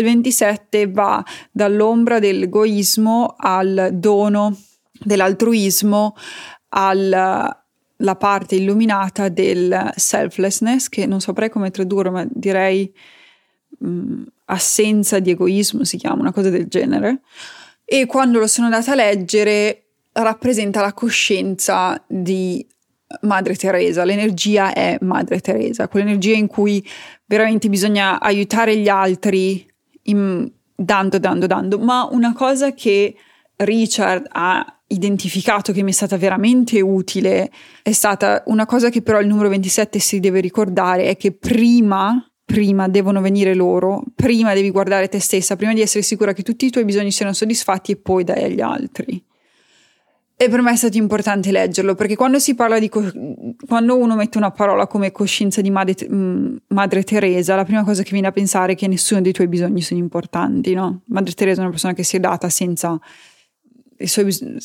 il 0.00 0.04
27 0.04 0.88
va 0.88 1.24
dall'ombra 1.50 2.20
dell'egoismo 2.20 3.34
al 3.36 3.90
dono 3.92 4.56
dell'altruismo, 5.00 6.14
al 6.70 7.57
la 7.98 8.16
parte 8.16 8.56
illuminata 8.56 9.28
del 9.28 9.92
selflessness, 9.94 10.88
che 10.88 11.06
non 11.06 11.20
saprei 11.20 11.48
come 11.48 11.70
tradurre, 11.70 12.10
ma 12.10 12.26
direi 12.28 12.92
mh, 13.78 13.88
mm, 13.88 14.22
assenza 14.46 15.18
di 15.18 15.30
egoismo, 15.30 15.84
si 15.84 15.96
chiama 15.96 16.20
una 16.20 16.32
cosa 16.32 16.50
del 16.50 16.66
genere. 16.66 17.20
E 17.84 18.06
quando 18.06 18.38
lo 18.38 18.46
sono 18.46 18.66
andata 18.66 18.92
a 18.92 18.96
leggere 18.96 19.84
rappresenta 20.12 20.80
la 20.80 20.92
coscienza 20.92 22.02
di 22.06 22.64
Madre 23.22 23.54
Teresa, 23.54 24.04
l'energia 24.04 24.72
è 24.72 24.98
Madre 25.00 25.40
Teresa, 25.40 25.88
quell'energia 25.88 26.34
in 26.34 26.46
cui 26.46 26.86
veramente 27.24 27.68
bisogna 27.68 28.20
aiutare 28.20 28.76
gli 28.76 28.88
altri 28.88 29.66
in, 30.02 30.50
dando, 30.74 31.18
dando, 31.18 31.46
dando. 31.46 31.78
Ma 31.78 32.06
una 32.10 32.32
cosa 32.34 32.74
che 32.74 33.16
Richard 33.56 34.26
ha 34.30 34.77
identificato 34.88 35.72
che 35.72 35.82
mi 35.82 35.90
è 35.90 35.94
stata 35.94 36.16
veramente 36.16 36.80
utile 36.80 37.50
è 37.82 37.92
stata 37.92 38.42
una 38.46 38.66
cosa 38.66 38.88
che 38.88 39.02
però 39.02 39.20
il 39.20 39.26
numero 39.26 39.48
27 39.48 39.98
si 39.98 40.18
deve 40.18 40.40
ricordare 40.40 41.04
è 41.04 41.16
che 41.16 41.32
prima 41.32 42.22
prima 42.48 42.88
devono 42.88 43.20
venire 43.20 43.52
loro, 43.52 44.02
prima 44.14 44.54
devi 44.54 44.70
guardare 44.70 45.08
te 45.08 45.20
stessa, 45.20 45.54
prima 45.54 45.74
di 45.74 45.82
essere 45.82 46.02
sicura 46.02 46.32
che 46.32 46.42
tutti 46.42 46.64
i 46.64 46.70
tuoi 46.70 46.86
bisogni 46.86 47.12
siano 47.12 47.34
soddisfatti 47.34 47.92
e 47.92 47.96
poi 47.96 48.24
dai 48.24 48.42
agli 48.42 48.62
altri. 48.62 49.22
E 50.34 50.48
per 50.48 50.62
me 50.62 50.72
è 50.72 50.76
stato 50.76 50.96
importante 50.96 51.50
leggerlo 51.50 51.94
perché 51.94 52.16
quando 52.16 52.38
si 52.38 52.54
parla 52.54 52.78
di 52.78 52.88
co- 52.88 53.12
quando 53.66 53.98
uno 53.98 54.14
mette 54.14 54.38
una 54.38 54.50
parola 54.50 54.86
come 54.86 55.12
coscienza 55.12 55.60
di 55.60 55.68
madre, 55.68 55.94
madre, 56.68 57.02
Teresa, 57.02 57.54
la 57.54 57.64
prima 57.64 57.84
cosa 57.84 58.02
che 58.02 58.12
viene 58.12 58.28
a 58.28 58.32
pensare 58.32 58.72
è 58.72 58.76
che 58.76 58.86
nessuno 58.86 59.20
dei 59.20 59.32
tuoi 59.32 59.48
bisogni 59.48 59.82
sono 59.82 60.00
importanti, 60.00 60.72
no? 60.72 61.02
Madre 61.08 61.34
Teresa 61.34 61.58
è 61.58 61.62
una 61.62 61.70
persona 61.70 61.92
che 61.92 62.02
si 62.02 62.16
è 62.16 62.20
data 62.20 62.48
senza 62.48 62.98
suoi 64.06 64.24
bisogni, 64.26 64.58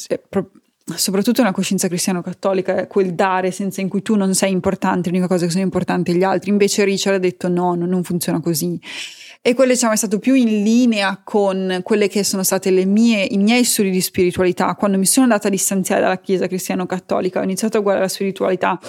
soprattutto 0.96 1.42
una 1.42 1.52
coscienza 1.52 1.88
cristiano-cattolica, 1.88 2.88
quel 2.88 3.14
dare 3.14 3.52
senza 3.52 3.82
in 3.82 3.90
cui 3.90 4.02
tu 4.02 4.16
non 4.16 4.34
sei 4.34 4.52
importante, 4.52 5.10
l'unica 5.10 5.28
cosa 5.28 5.46
che 5.46 5.52
sono 5.52 5.64
importanti 5.64 6.14
gli 6.14 6.24
altri. 6.24 6.50
Invece 6.50 6.84
Richard 6.84 7.16
ha 7.16 7.20
detto 7.20 7.48
no, 7.48 7.74
no 7.76 7.86
non 7.86 8.04
funziona 8.04 8.40
così. 8.42 8.80
E 9.42 9.54
quello 9.56 9.74
diciamo 9.74 9.94
è 9.94 9.98
stato 9.98 10.20
più 10.20 10.36
in 10.36 10.64
linea 10.64 11.20
con 11.24 11.82
quelle 11.84 12.08
che 12.08 12.24
sono 12.24 12.44
state 12.44 12.72
mie, 12.86 13.24
i 13.24 13.38
miei 13.38 13.64
studi 13.66 13.90
di 13.90 14.00
spiritualità. 14.00 14.74
Quando 14.76 14.98
mi 14.98 15.06
sono 15.06 15.26
andata 15.26 15.48
a 15.48 15.52
distanziare 15.52 16.02
dalla 16.02 16.20
Chiesa 16.20 16.48
cristiano-cattolica, 16.48 17.40
ho 17.40 17.44
iniziato 17.44 17.78
a 17.78 17.82
guardare 17.82 18.06
la 18.06 18.12
spiritualità 18.12 18.80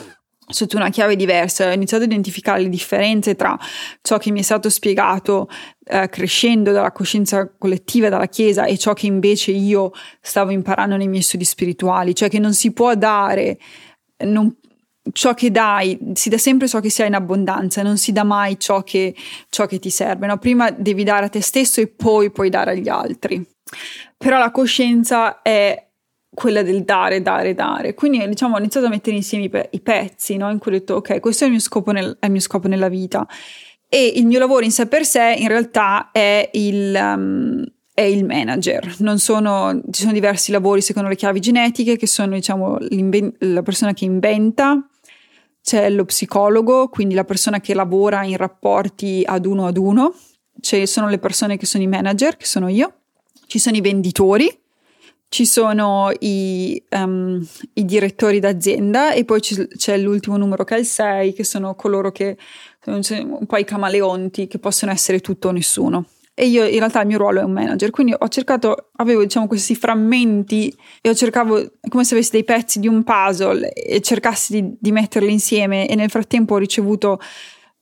sotto 0.47 0.77
una 0.77 0.91
chiave 0.91 1.17
diversa, 1.17 1.69
ho 1.69 1.73
iniziato 1.73 2.03
a 2.03 2.07
identificare 2.07 2.63
le 2.63 2.69
differenze 2.69 3.35
tra 3.35 3.59
ciò 4.03 4.19
che 4.19 4.31
mi 4.31 4.41
è 4.41 4.43
stato 4.43 4.69
spiegato 4.69 5.49
eh, 5.85 6.09
crescendo 6.09 6.73
dalla 6.73 6.93
coscienza 6.93 7.51
collettiva, 7.57 8.09
dalla 8.09 8.29
Chiesa 8.29 8.65
e 8.65 8.77
ciò 8.77 8.93
che 8.93 9.07
invece 9.07 9.53
io 9.53 9.93
stavo 10.21 10.51
imparando 10.51 10.97
nei 10.97 11.09
miei 11.09 11.23
studi 11.23 11.45
spirituali, 11.45 12.15
cioè 12.15 12.29
che 12.29 12.39
non 12.39 12.53
si 12.53 12.73
può 12.73 12.95
dare, 12.95 13.59
non, 14.19 14.55
ciò 15.13 15.35
che 15.35 15.51
dai, 15.51 15.99
si 16.15 16.29
dà 16.29 16.39
sempre 16.39 16.69
ciò 16.69 16.81
che 16.81 16.91
si 16.91 17.03
ha 17.03 17.07
in 17.07 17.15
abbondanza, 17.15 17.83
non 17.83 17.99
si 17.99 18.13
dà 18.13 18.25
mai 18.25 18.59
ciò 18.59 18.83
che, 18.83 19.15
ciò 19.49 19.67
che 19.67 19.79
ti 19.79 19.91
serve, 19.91 20.27
no? 20.27 20.39
prima 20.39 20.71
devi 20.71 21.05
dare 21.05 21.27
a 21.27 21.29
te 21.29 21.41
stesso 21.41 21.81
e 21.81 21.89
poi 21.89 22.31
puoi 22.31 22.51
dare 22.51 22.73
agli 22.73 22.89
altri. 22.89 23.45
Però 24.17 24.39
la 24.39 24.51
coscienza 24.51 25.43
è 25.43 25.84
quella 26.35 26.63
del 26.63 26.83
dare, 26.83 27.23
dare, 27.23 27.55
dare. 27.55 27.95
Quindi 27.95 28.27
diciamo 28.29 28.57
ho 28.57 28.59
iniziato 28.59 28.87
a 28.87 28.91
mettere 28.91 29.17
insieme 29.17 29.45
i, 29.45 29.49
pe- 29.49 29.69
i 29.71 29.81
pezzi, 29.81 30.37
no? 30.37 30.51
in 30.51 30.59
cui 30.59 30.73
ho 30.73 30.79
detto 30.79 30.97
ok, 30.97 31.21
questo 31.21 31.45
è 31.45 31.47
il, 31.47 31.53
mio 31.53 31.63
scopo 31.63 31.93
nel, 31.93 32.17
il 32.21 32.31
mio 32.31 32.41
scopo 32.41 32.69
nella 32.69 32.89
vita. 32.89 33.27
E 33.89 34.13
il 34.17 34.27
mio 34.27 34.41
lavoro 34.41 34.65
in 34.65 34.73
sé 34.73 34.87
per 34.87 35.05
sé 35.05 35.37
in 35.39 35.49
realtà 35.49 36.11
è 36.11 36.51
il, 36.55 36.95
um, 36.95 37.65
è 37.95 38.03
il 38.03 38.25
manager. 38.25 38.93
Sono, 39.17 39.81
ci 39.91 40.01
sono 40.01 40.13
diversi 40.13 40.51
lavori 40.51 40.81
secondo 40.81 41.09
le 41.09 41.15
chiavi 41.15 41.39
genetiche 41.39 41.97
che 41.97 42.09
sono 42.09 42.35
diciamo 42.35 42.79
la 43.39 43.63
persona 43.63 43.95
che 43.95 44.05
inventa, 44.05 44.85
c'è 45.63 45.89
lo 45.91 46.05
psicologo, 46.05 46.89
quindi 46.89 47.15
la 47.15 47.25
persona 47.25 47.61
che 47.61 47.73
lavora 47.73 48.25
in 48.25 48.37
rapporti 48.37 49.23
ad 49.25 49.47
uno 49.47 49.67
ad 49.67 49.77
uno, 49.77 50.13
ci 50.61 50.87
sono 50.87 51.09
le 51.09 51.19
persone 51.19 51.57
che 51.57 51.67
sono 51.67 51.85
i 51.85 51.87
manager, 51.87 52.37
che 52.37 52.47
sono 52.47 52.69
io, 52.69 52.93
ci 53.47 53.61
sono 53.61 53.77
i 53.77 53.81
venditori, 53.81 54.63
ci 55.29 55.47
sono 55.47 56.13
i, 56.21 56.81
um, 56.91 57.45
i 57.73 57.85
direttori 57.85 58.39
d'azienda 58.39 59.13
e 59.13 59.25
poi 59.25 59.41
c- 59.41 59.67
c'è 59.77 59.97
l'ultimo 59.99 60.37
numero 60.37 60.65
che 60.65 60.77
è 60.77 60.79
il 60.79 60.87
6, 60.87 61.33
che 61.33 61.45
sono 61.45 61.75
coloro 61.75 62.13
che 62.13 62.37
sono 62.81 63.01
un 63.39 63.47
po' 63.47 63.57
i 63.57 63.65
camaleonti 63.65 64.47
che 64.47 64.59
possono 64.59 64.93
essere 64.93 65.21
tutto 65.21 65.49
o 65.49 65.51
nessuno. 65.51 66.07
E 66.37 66.47
io 66.47 66.65
in 66.65 66.79
realtà 66.79 67.01
il 67.01 67.07
mio 67.07 67.19
ruolo 67.19 67.41
è 67.41 67.45
un 67.45 67.53
manager, 67.53 67.91
quindi 67.91 68.13
ho 68.19 68.29
cercato, 68.29 68.91
avevo 68.97 69.23
diciamo 69.23 69.47
questi 69.47 69.77
frammenti 69.77 70.75
e 71.01 71.09
ho 71.09 71.15
cercato 71.15 71.75
come 71.89 72.05
se 72.05 72.15
avessi 72.15 72.33
dei 72.33 72.43
pezzi 72.43 72.81
di 72.81 72.89
un 72.89 73.05
puzzle 73.05 73.73
e 73.73 74.01
cercassi 74.01 74.61
di, 74.61 74.77
di 74.81 74.91
metterli 74.91 75.31
insieme 75.31 75.89
e 75.89 75.95
nel 75.95 76.11
frattempo 76.11 76.55
ho 76.55 76.59
ricevuto 76.59 77.21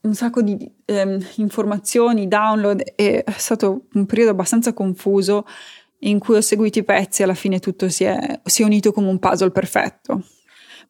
un 0.03 0.15
sacco 0.15 0.43
di 0.43 0.71
um, 0.87 1.19
informazioni, 1.37 2.29
download 2.29 2.83
e 2.95 3.25
è 3.25 3.31
stato 3.39 3.87
un 3.95 4.05
periodo 4.05 4.33
abbastanza 4.33 4.75
confuso 4.75 5.47
in 6.05 6.19
cui 6.19 6.37
ho 6.37 6.41
seguito 6.41 6.79
i 6.79 6.85
pezzi 6.85 7.21
e 7.21 7.25
alla 7.25 7.35
fine 7.35 7.59
tutto 7.59 7.89
si 7.89 8.05
è, 8.05 8.41
si 8.45 8.63
è 8.63 8.65
unito 8.65 8.93
come 8.93 9.09
un 9.09 9.19
puzzle 9.19 9.51
perfetto. 9.51 10.23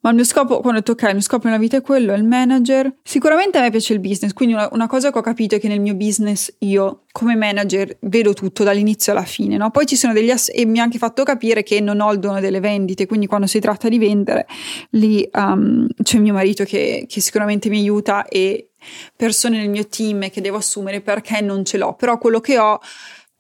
Ma 0.03 0.11
il 0.11 0.17
mio 0.17 0.25
scopo, 0.25 0.59
quando 0.61 0.81
ho 0.81 0.83
detto 0.83 0.93
ok, 0.93 1.03
il 1.03 1.13
mio 1.13 1.21
scopo 1.21 1.47
nella 1.47 1.61
vita 1.61 1.77
è 1.77 1.81
quello, 1.81 2.13
è 2.13 2.17
il 2.17 2.25
manager. 2.25 2.93
Sicuramente 3.05 3.59
a 3.59 3.61
me 3.61 3.71
piace 3.71 3.93
il 3.93 4.01
business, 4.01 4.33
quindi 4.33 4.55
una, 4.55 4.69
una, 4.73 4.89
cosa 4.89 5.13
che 5.13 5.19
ho 5.19 5.23
capito 5.23 5.55
è 5.55 5.61
che 5.61 5.69
nel 5.69 5.81
mio 5.81 5.95
business 5.95 6.53
io 6.59 7.05
come 7.13 7.37
manager 7.37 7.99
vedo 8.01 8.33
tutto 8.33 8.65
dall'inizio 8.65 9.13
alla 9.13 9.23
fine, 9.23 9.57
no? 9.57 9.71
Poi 9.71 9.87
ci 9.87 9.95
sono 9.95 10.13
degli 10.13 10.31
ass- 10.31 10.51
e 10.53 10.65
mi 10.65 10.81
ha 10.81 10.83
anche 10.83 10.99
fatto 10.99 11.23
capire 11.23 11.63
che 11.63 11.81
non 11.81 12.01
ho 12.01 12.13
il 12.13 12.19
dono 12.19 12.41
delle 12.41 12.59
vendite, 12.59 13.07
quindi 13.07 13.29
quando 13.29 13.47
si 13.47 13.61
tratta 13.61 13.89
di 13.89 13.99
vendere, 13.99 14.47
lì 14.91 15.29
um, 15.35 15.87
c'è 16.03 16.19
mio 16.19 16.33
marito 16.33 16.65
che, 16.65 17.07
che 17.09 17.21
sicuramente 17.21 17.69
mi 17.69 17.79
aiuta 17.79 18.27
e 18.27 18.71
persone 19.15 19.59
nel 19.59 19.71
mio 19.71 19.87
team 19.87 20.31
che 20.31 20.41
devo 20.41 20.57
assumere 20.57 21.01
perché 21.01 21.41
non 21.41 21.65
ce 21.65 21.79
l'ho, 21.79 21.95
però 21.95 22.19
quello 22.19 22.41
che 22.41 22.59
ho 22.59 22.81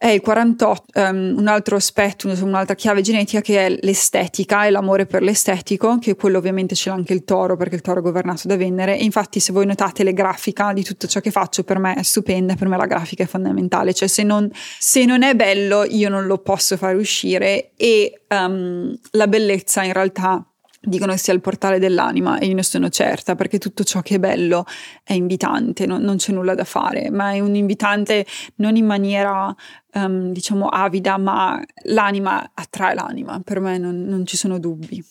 è 0.02 0.08
il 0.08 0.20
48, 0.20 0.98
um, 0.98 1.04
ehm, 1.04 1.38
un 1.38 1.46
altro 1.46 1.76
aspetto, 1.76 2.26
un'altra 2.26 2.74
chiave 2.74 3.02
genetica 3.02 3.40
che 3.40 3.66
è 3.66 3.78
l'estetica 3.82 4.66
e 4.66 4.70
l'amore 4.70 5.06
per 5.06 5.22
l'estetico, 5.22 6.00
che 6.00 6.16
quello 6.16 6.38
ovviamente 6.38 6.74
ce 6.74 6.88
l'ha 6.88 6.96
anche 6.96 7.12
il 7.12 7.22
toro 7.22 7.56
perché 7.56 7.76
il 7.76 7.82
toro 7.82 8.00
è 8.00 8.02
governato 8.02 8.48
da 8.48 8.56
Venere. 8.56 8.98
E 8.98 9.04
infatti 9.04 9.38
se 9.38 9.52
voi 9.52 9.64
notate 9.64 10.02
le 10.02 10.12
grafiche 10.12 10.72
di 10.74 10.82
tutto 10.82 11.06
ciò 11.06 11.20
che 11.20 11.30
faccio 11.30 11.62
per 11.62 11.78
me 11.78 11.94
è 11.94 12.02
stupenda, 12.02 12.56
per 12.56 12.66
me 12.66 12.76
la 12.76 12.86
grafica 12.86 13.22
è 13.22 13.28
fondamentale, 13.28 13.94
cioè 13.94 14.08
se 14.08 14.24
non, 14.24 14.50
se 14.52 15.04
non 15.04 15.22
è 15.22 15.36
bello 15.36 15.84
io 15.84 16.08
non 16.08 16.26
lo 16.26 16.38
posso 16.38 16.76
fare 16.76 16.96
uscire. 16.96 17.70
E 17.76 18.22
um, 18.28 18.92
la 19.12 19.28
bellezza 19.28 19.84
in 19.84 19.92
realtà 19.92 20.44
dicono 20.84 21.12
che 21.12 21.18
sia 21.18 21.32
il 21.32 21.40
portale 21.40 21.78
dell'anima 21.78 22.38
e 22.38 22.46
io 22.46 22.54
ne 22.54 22.62
sono 22.62 22.88
certa 22.88 23.34
perché 23.36 23.58
tutto 23.58 23.84
ciò 23.84 24.02
che 24.02 24.16
è 24.16 24.18
bello 24.18 24.64
è 25.04 25.12
invitante, 25.12 25.86
non, 25.86 26.02
non 26.02 26.16
c'è 26.16 26.32
nulla 26.32 26.54
da 26.54 26.64
fare, 26.64 27.10
ma 27.10 27.32
è 27.32 27.40
un 27.40 27.54
invitante 27.54 28.26
non 28.56 28.76
in 28.76 28.86
maniera 28.86 29.54
um, 29.94 30.32
diciamo 30.32 30.68
avida, 30.68 31.16
ma 31.18 31.62
l'anima 31.84 32.50
attrae 32.54 32.94
l'anima, 32.94 33.40
per 33.44 33.60
me 33.60 33.78
non, 33.78 34.02
non 34.04 34.26
ci 34.26 34.36
sono 34.36 34.58
dubbi. 34.58 35.04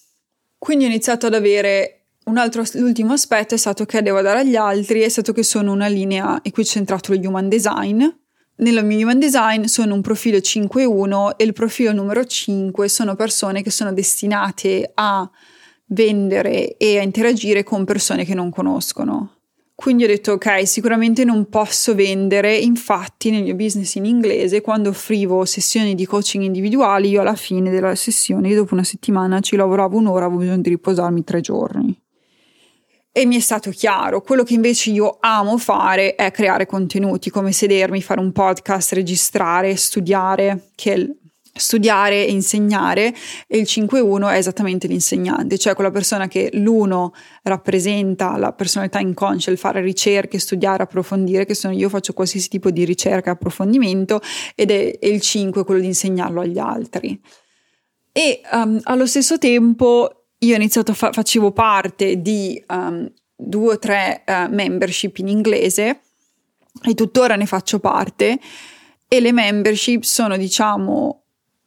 Quindi 0.58 0.84
ho 0.84 0.88
iniziato 0.88 1.28
ad 1.28 1.34
avere 1.34 2.01
un 2.25 2.38
altro, 2.38 2.63
l'ultimo 2.74 3.13
aspetto 3.13 3.56
è 3.56 3.58
stato 3.58 3.86
che 3.86 4.01
devo 4.01 4.22
dare 4.22 4.40
agli 4.40 4.56
altri, 4.56 5.01
è 5.01 5.10
stato 5.10 5.34
che 5.34 5.44
sono 5.44 5.72
una 5.72 5.88
linea, 5.88 6.42
e 6.42 6.51
qui 6.51 6.63
c'è 6.63 6.78
entrato 6.78 7.13
lo 7.13 7.20
human 7.20 7.50
design. 7.50 8.06
Nella 8.58 8.82
mia 8.82 9.04
human 9.04 9.18
design 9.18 9.63
sono 9.63 9.96
un 9.96 10.01
profilo 10.01 10.38
5-1 10.38 11.32
e 11.36 11.46
il 11.46 11.54
profilo 11.54 11.94
numero 11.94 12.24
5 12.24 12.88
sono 12.90 13.16
persone 13.16 13.63
che 13.63 13.72
sono 13.72 13.92
destinate 13.92 14.92
a 14.94 15.28
vendere 15.91 16.77
e 16.77 17.00
a 17.00 17.01
interagire 17.01 17.63
con 17.63 17.86
persone 17.86 18.25
che 18.25 18.33
non 18.33 18.50
conoscono. 18.50 19.36
Quindi 19.74 20.03
ho 20.03 20.07
detto 20.07 20.33
ok, 20.33 20.67
sicuramente 20.67 21.24
non 21.24 21.50
posso 21.50 21.95
vendere, 21.95 22.55
infatti 22.55 23.31
nel 23.31 23.41
mio 23.41 23.55
business 23.55 23.95
in 23.95 24.05
inglese 24.05 24.62
quando 24.62 24.89
offrivo 24.89 25.43
sessioni 25.43 25.95
di 25.95 26.05
coaching 26.05 26.43
individuali 26.43 27.10
io 27.10 27.21
alla 27.21 27.36
fine 27.36 27.71
della 27.71 27.95
sessione, 27.95 28.53
dopo 28.53 28.75
una 28.75 28.83
settimana 28.83 29.39
ci 29.39 29.55
lavoravo 29.55 29.98
un'ora, 29.98 30.25
avevo 30.25 30.41
bisogno 30.41 30.62
di 30.62 30.69
riposarmi 30.69 31.24
tre 31.24 31.41
giorni. 31.41 32.00
E 33.12 33.25
mi 33.25 33.38
è 33.38 33.39
stato 33.39 33.71
chiaro, 33.71 34.21
quello 34.21 34.43
che 34.43 34.53
invece 34.53 34.91
io 34.91 35.17
amo 35.19 35.57
fare 35.57 36.13
è 36.13 36.29
creare 36.29 36.67
contenuti, 36.67 37.31
come 37.31 37.51
sedermi, 37.51 38.03
fare 38.03 38.21
un 38.21 38.31
podcast, 38.31 38.93
registrare, 38.93 39.75
studiare, 39.75 40.69
che 40.75 41.15
studiare 41.53 42.25
e 42.25 42.31
insegnare 42.31 43.13
e 43.48 43.58
il 43.58 43.63
5-1 43.67 44.31
è 44.31 44.38
esattamente 44.38 44.88
l'insegnante, 44.88 45.58
cioè 45.58 45.75
quella 45.75 45.91
persona 45.91 46.27
che 46.27 46.50
l'1 46.53 47.10
rappresenta 47.43 48.38
la 48.38 48.53
personalità 48.53 49.00
inconscia, 49.00 49.51
il 49.51 49.58
fare 49.58 49.81
ricerche, 49.81 50.39
studiare, 50.39 50.84
approfondire, 50.84 51.46
che 51.46 51.53
sono 51.53 51.74
io 51.74 51.89
faccio 51.89 52.13
qualsiasi 52.13 52.48
tipo 52.48 52.72
di 52.72 52.86
ricerca 52.86 53.29
e 53.29 53.34
approfondimento 53.34 54.22
ed 54.55 54.72
è, 54.72 54.98
è 54.98 55.08
il 55.08 55.22
5 55.22 55.63
quello 55.63 55.81
di 55.81 55.88
insegnarlo 55.88 56.41
agli 56.41 56.60
altri. 56.60 57.20
E 58.13 58.41
um, 58.51 58.79
allo 58.84 59.05
stesso 59.05 59.38
tempo 59.38 60.25
io 60.39 60.53
ho 60.53 60.58
iniziato, 60.58 60.93
fa- 60.93 61.12
facevo 61.12 61.51
parte 61.51 62.22
di 62.22 62.62
um, 62.67 63.10
due 63.36 63.74
o 63.74 63.79
tre 63.79 64.24
uh, 64.25 64.53
membership 64.53 65.17
in 65.17 65.27
inglese 65.27 66.01
e 66.84 66.93
tuttora 66.93 67.36
ne 67.36 67.46
faccio 67.46 67.79
parte 67.79 68.39
e 69.08 69.20
le 69.20 69.31
membership 69.31 70.03
sono 70.03 70.38
diciamo 70.38 71.21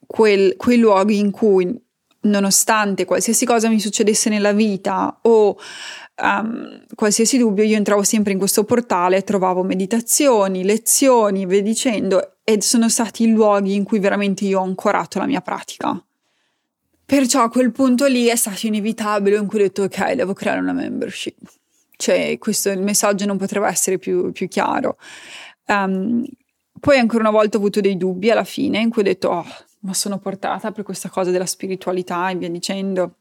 quel, 0.06 0.56
quei 0.56 0.78
luoghi 0.78 1.18
in 1.18 1.30
cui, 1.30 1.80
nonostante 2.22 3.04
qualsiasi 3.04 3.44
cosa 3.44 3.68
mi 3.68 3.80
succedesse 3.80 4.28
nella 4.28 4.52
vita 4.52 5.18
o 5.22 5.58
um, 6.22 6.84
qualsiasi 6.94 7.38
dubbio, 7.38 7.64
io 7.64 7.76
entravo 7.76 8.02
sempre 8.02 8.32
in 8.32 8.38
questo 8.38 8.64
portale, 8.64 9.22
trovavo 9.22 9.62
meditazioni, 9.62 10.64
lezioni, 10.64 11.42
e 11.42 11.46
via 11.46 11.62
dicendo, 11.62 12.36
ed 12.44 12.62
sono 12.62 12.88
stati 12.88 13.24
i 13.24 13.30
luoghi 13.30 13.74
in 13.74 13.84
cui 13.84 13.98
veramente 13.98 14.44
io 14.44 14.60
ho 14.60 14.64
ancorato 14.64 15.18
la 15.18 15.26
mia 15.26 15.40
pratica. 15.40 16.02
Perciò 17.06 17.42
a 17.42 17.50
quel 17.50 17.70
punto 17.70 18.06
lì 18.06 18.26
è 18.26 18.36
stato 18.36 18.66
inevitabile 18.66 19.36
in 19.36 19.46
cui 19.46 19.60
ho 19.60 19.62
detto 19.62 19.82
ok, 19.82 20.12
devo 20.12 20.32
creare 20.32 20.60
una 20.60 20.72
membership. 20.72 21.36
Cioè, 21.96 22.38
questo 22.38 22.70
il 22.70 22.80
messaggio 22.80 23.26
non 23.26 23.36
potrebbe 23.36 23.66
essere 23.66 23.98
più, 23.98 24.32
più 24.32 24.48
chiaro. 24.48 24.96
Um, 25.66 26.24
poi 26.80 26.98
ancora 26.98 27.20
una 27.20 27.30
volta 27.30 27.56
ho 27.56 27.60
avuto 27.60 27.80
dei 27.80 27.96
dubbi 27.96 28.30
alla 28.30 28.44
fine 28.44 28.78
in 28.78 28.90
cui 28.90 29.02
ho 29.02 29.04
detto 29.04 29.28
oh, 29.28 29.46
ma 29.84 29.94
sono 29.94 30.18
portata 30.18 30.72
per 30.72 30.82
questa 30.82 31.08
cosa 31.08 31.30
della 31.30 31.46
spiritualità 31.46 32.28
e 32.30 32.36
via 32.36 32.50
dicendo. 32.50 33.16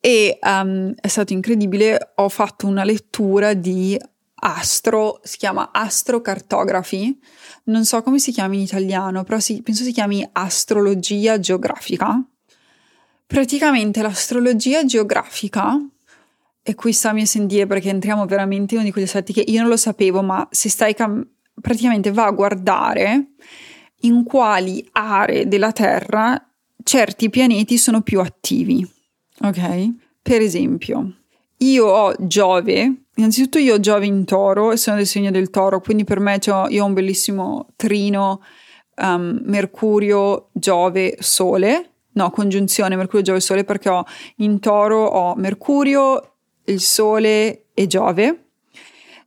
E 0.00 0.38
um, 0.42 0.94
è 0.98 1.08
stato 1.08 1.32
incredibile, 1.32 2.12
ho 2.16 2.28
fatto 2.28 2.66
una 2.66 2.84
lettura 2.84 3.52
di 3.52 3.98
astro, 4.42 5.20
si 5.22 5.36
chiama 5.36 5.70
astrocartografi, 5.72 7.20
non 7.64 7.84
so 7.84 8.02
come 8.02 8.18
si 8.18 8.32
chiama 8.32 8.54
in 8.54 8.60
italiano, 8.60 9.22
però 9.24 9.38
si, 9.38 9.60
penso 9.60 9.84
si 9.84 9.92
chiami 9.92 10.26
astrologia 10.32 11.38
geografica. 11.38 12.22
Praticamente 13.26 14.00
l'astrologia 14.00 14.84
geografica, 14.84 15.78
e 16.62 16.74
qui 16.74 16.92
sta 16.94 17.10
a 17.10 17.24
sentire 17.26 17.66
perché 17.66 17.90
entriamo 17.90 18.24
veramente 18.24 18.74
in 18.74 18.80
uno 18.80 18.88
di 18.88 18.92
quegli 18.92 19.06
aspetti 19.06 19.34
che 19.34 19.44
io 19.46 19.60
non 19.60 19.68
lo 19.68 19.76
sapevo, 19.76 20.22
ma 20.22 20.48
se 20.50 20.70
stai 20.70 20.94
cam- 20.94 21.26
praticamente 21.60 22.10
va 22.10 22.24
a 22.24 22.30
guardare 22.30 23.32
in 24.00 24.24
quali 24.24 24.86
aree 24.92 25.48
della 25.48 25.72
Terra 25.72 26.42
certi 26.82 27.30
pianeti 27.30 27.76
sono 27.78 28.02
più 28.02 28.20
attivi. 28.20 28.88
Ok? 29.42 29.90
Per 30.22 30.40
esempio, 30.40 31.14
io 31.58 31.86
ho 31.86 32.14
Giove, 32.18 33.04
innanzitutto 33.14 33.58
io 33.58 33.74
ho 33.74 33.80
Giove 33.80 34.06
in 34.06 34.24
toro 34.24 34.72
e 34.72 34.76
sono 34.76 34.96
del 34.96 35.06
segno 35.06 35.30
del 35.30 35.50
toro, 35.50 35.80
quindi 35.80 36.04
per 36.04 36.20
me 36.20 36.38
io 36.42 36.82
ho 36.82 36.86
un 36.86 36.92
bellissimo 36.92 37.68
trino 37.76 38.42
um, 38.96 39.40
Mercurio, 39.44 40.48
Giove, 40.52 41.16
Sole, 41.20 41.90
no, 42.12 42.30
congiunzione 42.30 42.96
Mercurio, 42.96 43.24
Giove, 43.24 43.40
Sole 43.40 43.64
perché 43.64 43.88
ho 43.88 44.04
in 44.36 44.58
toro 44.60 45.04
ho 45.04 45.34
Mercurio, 45.36 46.34
il 46.64 46.80
Sole 46.80 47.66
e 47.72 47.86
Giove 47.86 48.49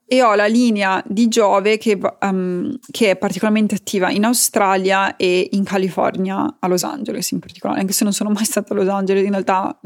e 0.06 0.22
ho 0.22 0.36
la 0.36 0.46
linea 0.46 1.02
di 1.06 1.28
Giove 1.28 1.78
che, 1.78 1.98
um, 2.22 2.78
che, 2.92 3.12
è 3.12 3.16
particolarmente 3.16 3.76
attiva 3.76 4.10
in 4.12 4.26
Australia 4.26 5.16
e 5.16 5.50
in 5.52 5.64
California, 5.64 6.58
a 6.60 6.68
Los 6.68 6.84
Angeles 6.84 7.32
in 7.32 7.40
particolare, 7.40 7.80
anche 7.80 7.94
se 7.94 8.04
non 8.04 8.14
sono 8.14 8.30
mai 8.30 8.46
stata 8.46 8.74
a 8.74 8.78
Los 8.78 8.88
Angeles, 8.88 9.24
in 9.24 9.32
realtà 9.32 9.80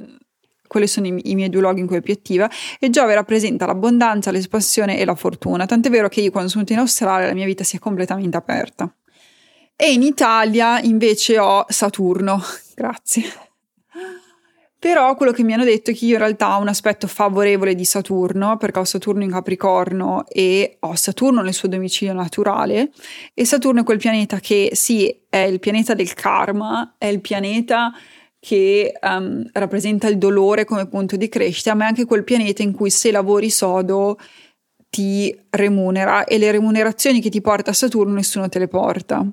quelli 0.68 0.88
sono 0.88 1.08
i, 1.08 1.32
i, 1.32 1.36
miei 1.36 1.50
due 1.50 1.62
luoghi 1.62 1.80
in 1.80 1.88
cui 1.88 1.98
è 1.98 2.02
più 2.02 2.14
attiva 2.14 2.50
e 2.80 2.90
Giove 2.90 3.14
rappresenta 3.14 3.66
l'abbondanza, 3.66 4.32
l'espansione 4.32 5.00
e 5.00 5.06
la 5.06 5.16
fortuna, 5.16 5.66
tant'è 5.66 5.90
vero 5.90 6.10
che 6.10 6.22
io 6.22 6.32
quando 6.32 6.50
sono 6.50 6.64
venuta 6.64 6.82
in 6.82 6.88
Australia 6.88 7.28
la 7.28 7.34
mia 7.34 7.46
vita 7.46 7.64
si 7.64 7.78
è 7.78 7.80
completamente 7.80 8.38
aperta. 8.38 8.92
E 9.80 9.94
in 9.94 10.02
Italia 10.02 10.82
invece 10.82 11.38
ho 11.38 11.66
Saturno, 11.70 12.42
grazie. 12.76 13.47
Però 14.80 15.16
quello 15.16 15.32
che 15.32 15.44
mi 15.44 15.54
hanno 15.54 15.64
detto 15.64 15.90
è 15.90 15.96
che 15.96 16.06
io 16.06 16.14
in 16.14 16.20
realtà 16.20 16.56
ho 16.56 16.62
un 16.62 16.68
aspetto 16.68 17.08
favorevole 17.08 17.74
di 17.74 17.84
Saturno, 17.84 18.58
perché 18.58 18.80
ho 18.80 18.84
Saturno 18.84 19.24
in 19.24 19.32
Capricorno 19.32 20.24
e 20.28 20.78
ho 20.82 20.96
Saturno 20.96 21.42
nel 21.42 21.54
suo 21.56 21.68
domicilio 21.68 22.14
naturale, 22.14 22.92
e 23.34 23.44
Saturno 23.44 23.82
è 23.82 23.84
quel 23.84 23.98
pianeta 23.98 24.40
che 24.40 24.70
sì, 24.74 25.24
è 25.30 25.38
il 25.38 25.60
pianeta 25.60 25.96
del 25.96 26.14
karma, 26.14 26.94
è 27.00 27.08
il 27.08 27.22
pianeta 27.22 27.92
che 28.40 28.94
um, 29.02 29.50
rappresenta 29.54 30.08
il 30.08 30.20
dolore 30.20 30.64
come 30.64 30.88
punto 30.88 31.16
di 31.16 31.28
crescita, 31.28 31.74
ma 31.74 31.86
è 31.86 31.88
anche 31.88 32.06
quel 32.06 32.24
pianeta 32.24 32.62
in 32.62 32.72
cui 32.72 32.92
se 32.92 33.10
lavori 33.10 33.50
sodo 33.50 34.20
ti 34.90 35.36
remunera 35.50 36.24
e 36.24 36.38
le 36.38 36.52
remunerazioni 36.52 37.20
che 37.20 37.30
ti 37.30 37.42
porta 37.42 37.74
Saturno 37.74 38.14
nessuno 38.14 38.48
te 38.48 38.60
le 38.60 38.68
porta 38.68 39.26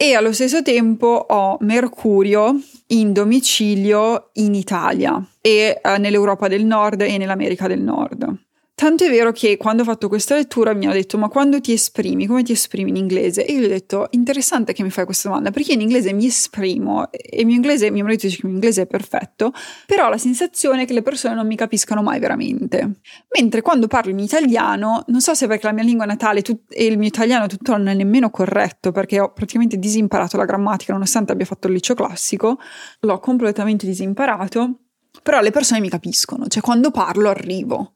e 0.00 0.14
allo 0.14 0.32
stesso 0.32 0.62
tempo 0.62 1.08
ho 1.08 1.56
Mercurio 1.62 2.54
in 2.88 3.12
domicilio 3.12 4.30
in 4.34 4.54
Italia 4.54 5.20
e 5.40 5.80
eh, 5.82 5.98
nell'Europa 5.98 6.46
del 6.46 6.64
Nord 6.64 7.00
e 7.00 7.18
nell'America 7.18 7.66
del 7.66 7.82
Nord. 7.82 8.47
Tanto 8.78 9.02
è 9.02 9.10
vero 9.10 9.32
che 9.32 9.56
quando 9.56 9.82
ho 9.82 9.84
fatto 9.84 10.06
questa 10.06 10.36
lettura 10.36 10.72
mi 10.72 10.84
hanno 10.84 10.94
detto: 10.94 11.18
Ma 11.18 11.28
quando 11.28 11.60
ti 11.60 11.72
esprimi, 11.72 12.28
come 12.28 12.44
ti 12.44 12.52
esprimi 12.52 12.90
in 12.90 12.96
inglese? 12.96 13.44
E 13.44 13.54
io 13.54 13.58
gli 13.58 13.64
ho 13.64 13.68
detto: 13.68 14.06
Interessante 14.12 14.72
che 14.72 14.84
mi 14.84 14.90
fai 14.90 15.04
questa 15.04 15.26
domanda, 15.28 15.50
perché 15.50 15.72
in 15.72 15.80
inglese 15.80 16.12
mi 16.12 16.26
esprimo 16.26 17.10
e 17.10 17.44
mio 17.44 17.56
inglese, 17.56 17.90
mio 17.90 18.04
marito 18.04 18.26
dice 18.26 18.38
che 18.38 18.46
il 18.46 18.52
mio 18.52 18.60
inglese 18.60 18.82
è 18.82 18.86
perfetto, 18.86 19.52
però 19.84 20.08
la 20.08 20.16
sensazione 20.16 20.86
che 20.86 20.92
le 20.92 21.02
persone 21.02 21.34
non 21.34 21.48
mi 21.48 21.56
capiscano 21.56 22.02
mai 22.02 22.20
veramente. 22.20 23.00
Mentre 23.36 23.62
quando 23.62 23.88
parlo 23.88 24.12
in 24.12 24.20
italiano, 24.20 25.02
non 25.08 25.20
so 25.20 25.34
se 25.34 25.48
perché 25.48 25.66
la 25.66 25.72
mia 25.72 25.82
lingua 25.82 26.04
natale 26.04 26.42
tut- 26.42 26.72
e 26.72 26.86
il 26.86 26.98
mio 26.98 27.08
italiano 27.08 27.48
tuttora 27.48 27.78
non 27.78 27.88
è 27.88 27.94
nemmeno 27.94 28.30
corretto, 28.30 28.92
perché 28.92 29.18
ho 29.18 29.32
praticamente 29.32 29.76
disimparato 29.76 30.36
la 30.36 30.44
grammatica, 30.44 30.92
nonostante 30.92 31.32
abbia 31.32 31.46
fatto 31.46 31.66
il 31.66 31.72
liceo 31.72 31.96
classico, 31.96 32.60
l'ho 33.00 33.18
completamente 33.18 33.86
disimparato. 33.86 34.82
Però 35.20 35.40
le 35.40 35.50
persone 35.50 35.80
mi 35.80 35.88
capiscono, 35.88 36.46
cioè 36.46 36.62
quando 36.62 36.92
parlo 36.92 37.28
arrivo. 37.28 37.94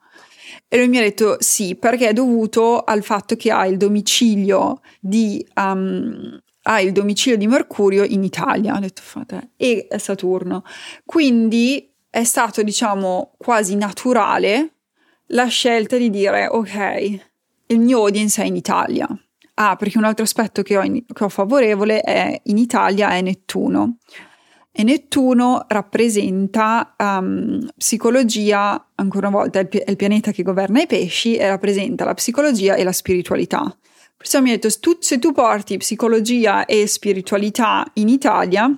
E 0.73 0.79
lui 0.79 0.89
mi 0.89 0.97
ha 0.97 1.03
detto 1.03 1.37
sì, 1.39 1.77
perché 1.77 2.09
è 2.09 2.13
dovuto 2.15 2.83
al 2.83 3.03
fatto 3.03 3.37
che 3.37 3.51
ha 3.51 3.67
il 3.67 3.77
domicilio 3.77 4.81
di, 4.99 5.47
um, 5.57 6.41
ha 6.63 6.81
il 6.81 6.93
domicilio 6.93 7.37
di 7.37 7.47
Mercurio 7.47 8.05
in 8.05 8.25
Italia, 8.25 8.73
ha 8.73 8.81
detto 8.81 9.03
fate, 9.05 9.51
e 9.59 9.87
Saturno. 9.99 10.65
Quindi 11.05 11.93
è 12.09 12.25
stato, 12.25 12.63
diciamo, 12.63 13.35
quasi 13.37 13.77
naturale 13.77 14.77
la 15.27 15.45
scelta 15.45 15.99
di 15.99 16.09
dire 16.09 16.47
ok, 16.47 17.21
il 17.67 17.79
mio 17.79 17.99
audience 17.99 18.41
è 18.41 18.47
in 18.47 18.57
Italia. 18.57 19.07
Ah, 19.57 19.77
perché 19.77 19.99
un 19.99 20.05
altro 20.05 20.25
aspetto 20.25 20.63
che 20.63 20.79
ho, 20.79 20.83
in, 20.83 21.05
che 21.05 21.25
ho 21.25 21.29
favorevole 21.29 22.01
è 22.01 22.41
in 22.45 22.57
Italia 22.57 23.11
è 23.11 23.21
Nettuno 23.21 23.99
e 24.75 24.85
Nettuno 24.85 25.67
rappresenta 25.69 26.95
um, 26.99 27.69
psicologia, 27.77 28.89
ancora 28.95 29.29
una 29.29 29.37
volta 29.37 29.59
è 29.59 29.63
il, 29.63 29.69
è 29.69 29.91
il, 29.91 29.97
pianeta 29.97 30.33
che 30.33 30.43
governa 30.43 30.81
i 30.81 30.87
pesci 30.87 31.37
e 31.37 31.47
rappresenta 31.47 32.07
la 32.07 32.15
psicologia 32.15 32.75
e 32.75 32.83
la 32.83 32.93
spiritualità. 32.93 33.77
Perciò 34.17 34.41
mi 34.41 34.51
ha 34.51 34.55
detto, 34.55 34.69
tu, 34.81 34.97
se 35.01 35.19
tu 35.19 35.33
porti 35.33 35.77
psicologia 35.77 36.65
e 36.65 36.87
spiritualità 36.87 37.85
in 37.95 38.09
Italia, 38.09 38.75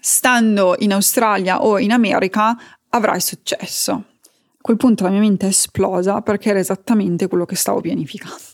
stando 0.00 0.76
in 0.80 0.92
Australia 0.92 1.62
o 1.62 1.78
in 1.78 1.92
America, 1.92 2.56
avrai 2.90 3.20
successo. 3.20 3.92
A 3.92 4.62
quel 4.62 4.76
punto 4.76 5.04
la 5.04 5.10
mia 5.10 5.20
mente 5.20 5.46
è 5.46 5.50
esplosa 5.50 6.20
perché 6.20 6.50
era 6.50 6.58
esattamente 6.58 7.28
quello 7.28 7.46
che 7.46 7.56
stavo 7.56 7.80
pianificando 7.80 8.49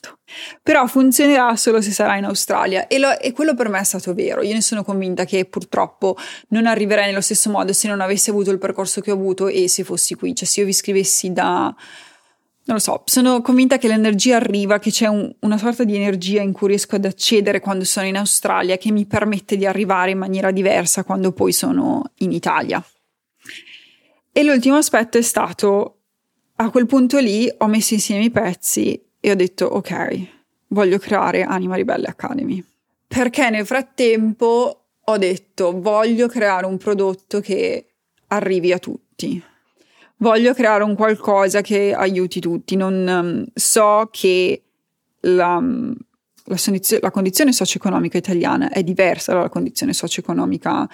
però 0.63 0.87
funzionerà 0.87 1.55
solo 1.57 1.81
se 1.81 1.93
sarà 1.93 2.17
in 2.17 2.25
Australia 2.25 2.89
e, 2.89 2.99
lo, 2.99 3.19
e, 3.19 3.33
quello 3.33 3.55
per 3.55 3.69
me 3.69 3.81
è 3.81 3.85
stato 3.85 4.15
vero. 4.15 4.43
Io 4.43 4.53
ne 4.53 4.61
sono 4.61 4.83
convinta 4.83 5.25
che 5.25 5.45
purtroppo 5.45 6.17
non 6.49 6.67
arriverei 6.67 7.07
nello 7.07 7.21
stesso 7.21 7.51
modo 7.51 7.73
se 7.73 7.89
non 7.89 8.01
avessi 8.01 8.31
avuto 8.31 8.51
il 8.51 8.59
percorso 8.59 9.01
che 9.01 9.11
ho 9.11 9.15
avuto 9.15 9.49
e 9.49 9.69
se 9.69 9.85
fossi 9.85 10.15
qui, 10.15 10.35
cioè 10.35 10.47
se 10.47 10.61
io 10.61 10.67
vi 10.67 10.73
scrivessi 10.73 11.33
da... 11.33 11.75
Non 12.69 12.79
lo 12.79 12.83
so, 12.83 13.03
sono 13.05 13.43
convinta 13.43 13.79
che 13.79 13.87
l'energia 13.87 14.35
arriva, 14.35 14.81
che 14.81 14.91
c'è 14.91 15.07
un, 15.07 15.33
una 15.41 15.57
sorta 15.57 15.85
di 15.85 15.95
energia 15.95 16.43
in 16.43 16.53
cui 16.53 16.67
riesco 16.67 16.97
ad 16.97 17.05
accedere 17.05 17.61
quando 17.61 17.85
sono 17.85 18.07
in 18.07 18.17
Australia 18.17 18.77
che 18.77 18.91
mi 18.91 19.07
permette 19.07 19.57
di 19.57 19.65
arrivare 19.65 20.11
in 20.11 20.19
maniera 20.19 20.51
diversa 20.51 21.05
quando 21.05 21.31
poi 21.31 21.53
sono 21.53 22.11
in 22.19 22.33
Italia. 22.33 22.85
E 24.33 24.43
l'ultimo 24.43 24.75
aspetto 24.75 25.17
è 25.17 25.23
stato, 25.23 26.01
a 26.57 26.71
quel 26.71 26.87
punto 26.87 27.19
lì 27.19 27.49
ho 27.57 27.67
messo 27.69 27.95
insieme 27.95 28.25
i 28.25 28.31
pezzi 28.31 29.06
e 29.21 29.31
ho 29.31 29.35
detto 29.35 29.67
ok, 29.67 30.27
voglio 30.69 30.99
creare 30.99 31.43
Anima 31.43 31.77
Ribelle 31.77 32.07
Academy. 32.07 32.63
Perché 33.07 33.51
nel 33.51 33.67
frattempo 33.67 34.85
ho 35.09 35.19
detto 35.19 35.81
voglio 35.81 36.27
creare 36.27 36.67
un 36.67 36.77
prodotto 36.77 37.41
che 37.41 37.87
arrivi 38.29 38.73
a 38.73 38.79
tutti. 38.79 39.43
Voglio 40.19 40.55
creare 40.55 40.83
un 40.83 40.95
qualcosa 40.95 41.61
che 41.61 41.93
aiuti 41.93 42.41
tutti. 42.41 42.75
Non 42.75 43.07
um, 43.07 43.47
so 43.55 44.09
che 44.11 44.63
la, 45.21 45.57
um, 45.57 45.95
la, 46.45 46.57
la 47.01 47.11
condizione 47.11 47.53
socio-economica 47.53 48.17
italiana 48.19 48.71
è 48.71 48.83
diversa 48.83 49.33
dalla 49.33 49.49
condizione 49.49 49.93
socio-economica 49.93 50.89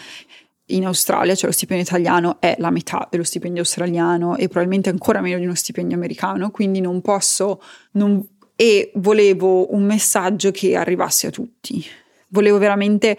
in 0.67 0.87
Australia, 0.87 1.35
cioè 1.35 1.47
lo 1.47 1.55
stipendio 1.55 1.87
italiano 1.87 2.37
è 2.41 2.55
la 2.59 2.71
metà 2.71 3.07
dello 3.11 3.25
stipendio 3.25 3.63
australiano 3.63 4.37
e 4.37 4.49
probabilmente 4.49 4.89
ancora 4.89 5.21
meno 5.21 5.39
di 5.39 5.45
uno 5.45 5.55
stipendio 5.55 5.97
americano, 5.97 6.51
quindi 6.51 6.81
non 6.81 7.01
posso, 7.01 7.61
non, 7.93 8.25
e 8.55 8.93
volevo 8.95 9.75
un 9.75 9.83
messaggio 9.83 10.51
che 10.51 10.77
arrivasse 10.77 11.27
a 11.27 11.31
tutti. 11.31 11.85
Volevo 12.29 12.57
veramente, 12.57 13.19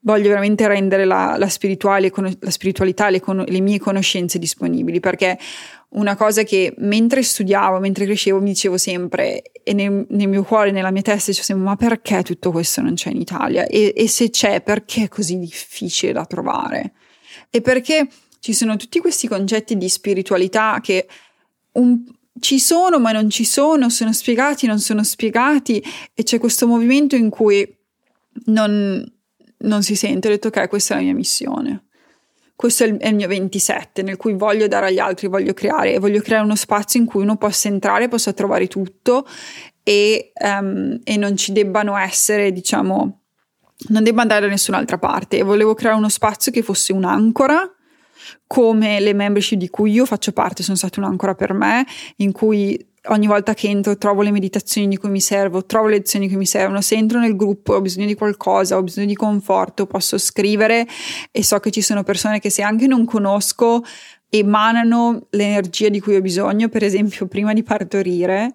voglio 0.00 0.28
veramente 0.28 0.66
rendere 0.66 1.04
la, 1.04 1.36
la, 1.36 1.46
la 1.46 2.50
spiritualità, 2.50 3.10
le, 3.10 3.22
le 3.46 3.60
mie 3.60 3.78
conoscenze 3.78 4.38
disponibili, 4.38 5.00
perché 5.00 5.38
una 5.94 6.16
cosa 6.16 6.42
che 6.42 6.74
mentre 6.78 7.22
studiavo, 7.22 7.78
mentre 7.78 8.04
crescevo, 8.04 8.40
mi 8.40 8.50
dicevo 8.50 8.76
sempre, 8.78 9.42
e 9.62 9.72
nel, 9.72 10.06
nel 10.08 10.28
mio 10.28 10.42
cuore, 10.42 10.70
nella 10.70 10.90
mia 10.90 11.02
testa, 11.02 11.30
dicevo 11.30 11.46
sempre, 11.46 11.64
ma 11.64 11.76
perché 11.76 12.22
tutto 12.22 12.50
questo 12.50 12.80
non 12.80 12.94
c'è 12.94 13.10
in 13.10 13.20
Italia? 13.20 13.66
E, 13.66 13.92
e 13.96 14.08
se 14.08 14.30
c'è, 14.30 14.62
perché 14.62 15.04
è 15.04 15.08
così 15.08 15.38
difficile 15.38 16.12
da 16.12 16.24
trovare? 16.24 16.92
E 17.50 17.60
perché 17.60 18.08
ci 18.40 18.52
sono 18.52 18.76
tutti 18.76 18.98
questi 18.98 19.28
concetti 19.28 19.76
di 19.76 19.88
spiritualità 19.88 20.80
che 20.82 21.06
un, 21.72 22.02
ci 22.40 22.58
sono 22.58 22.98
ma 22.98 23.12
non 23.12 23.30
ci 23.30 23.44
sono, 23.44 23.88
sono 23.88 24.12
spiegati, 24.12 24.66
non 24.66 24.80
sono 24.80 25.04
spiegati, 25.04 25.82
e 26.12 26.22
c'è 26.24 26.38
questo 26.38 26.66
movimento 26.66 27.14
in 27.14 27.30
cui 27.30 27.76
non, 28.46 29.04
non 29.58 29.82
si 29.82 29.94
sente, 29.94 30.26
ho 30.26 30.30
detto 30.30 30.48
ok, 30.48 30.68
questa 30.68 30.94
è 30.94 30.96
la 30.98 31.04
mia 31.04 31.14
missione 31.14 31.83
questo 32.56 32.84
è 32.84 32.86
il, 32.86 32.96
è 32.98 33.08
il, 33.08 33.14
mio 33.14 33.28
27 33.28 34.02
nel 34.02 34.16
cui 34.16 34.34
voglio 34.34 34.68
dare 34.68 34.86
agli 34.86 34.98
altri, 34.98 35.26
voglio 35.26 35.54
creare 35.54 35.94
e 35.94 35.98
voglio 35.98 36.20
creare 36.20 36.44
uno 36.44 36.56
spazio 36.56 37.00
in 37.00 37.06
cui 37.06 37.22
uno 37.22 37.36
possa 37.36 37.68
entrare, 37.68 38.08
possa 38.08 38.32
trovare 38.32 38.68
tutto 38.68 39.26
e, 39.82 40.32
um, 40.40 40.98
e 41.02 41.16
non 41.16 41.36
ci 41.36 41.52
debbano 41.52 41.96
essere, 41.96 42.52
diciamo, 42.52 43.20
non 43.88 44.02
debba 44.02 44.22
andare 44.22 44.42
da 44.42 44.48
nessun'altra 44.48 44.98
parte. 44.98 45.38
E 45.38 45.42
volevo 45.42 45.74
creare 45.74 45.96
uno 45.96 46.08
spazio 46.08 46.52
che 46.52 46.62
fosse 46.62 46.92
un'ancora 46.92 47.68
come 48.46 49.00
le 49.00 49.12
membership 49.12 49.58
di 49.58 49.68
cui 49.68 49.90
io 49.92 50.06
faccio 50.06 50.32
parte 50.32 50.62
sono 50.62 50.76
state 50.76 51.00
un'ancora 51.00 51.34
per 51.34 51.52
me, 51.52 51.84
in 52.16 52.32
cui 52.32 52.92
ogni 53.08 53.26
volta 53.26 53.54
che 53.54 53.68
entro 53.68 53.96
trovo 53.98 54.22
le 54.22 54.30
meditazioni 54.30 54.88
di 54.88 54.96
cui 54.96 55.10
mi 55.10 55.20
servo, 55.20 55.64
trovo 55.64 55.88
le 55.88 55.96
lezioni 55.96 56.28
che 56.28 56.36
mi 56.36 56.46
servono, 56.46 56.80
se 56.80 56.94
entro 56.94 57.18
nel 57.18 57.36
gruppo 57.36 57.74
ho 57.74 57.80
bisogno 57.80 58.06
di 58.06 58.14
qualcosa, 58.14 58.76
ho 58.76 58.82
bisogno 58.82 59.06
di 59.06 59.14
conforto, 59.14 59.86
posso 59.86 60.18
scrivere 60.18 60.86
e 61.30 61.44
so 61.44 61.58
che 61.58 61.70
ci 61.70 61.82
sono 61.82 62.02
persone 62.02 62.40
che 62.40 62.50
se 62.50 62.62
anche 62.62 62.86
non 62.86 63.04
conosco 63.04 63.82
emanano 64.28 65.26
l'energia 65.30 65.88
di 65.88 66.00
cui 66.00 66.16
ho 66.16 66.20
bisogno, 66.20 66.68
per 66.68 66.82
esempio 66.82 67.26
prima 67.26 67.52
di 67.52 67.62
partorire. 67.62 68.54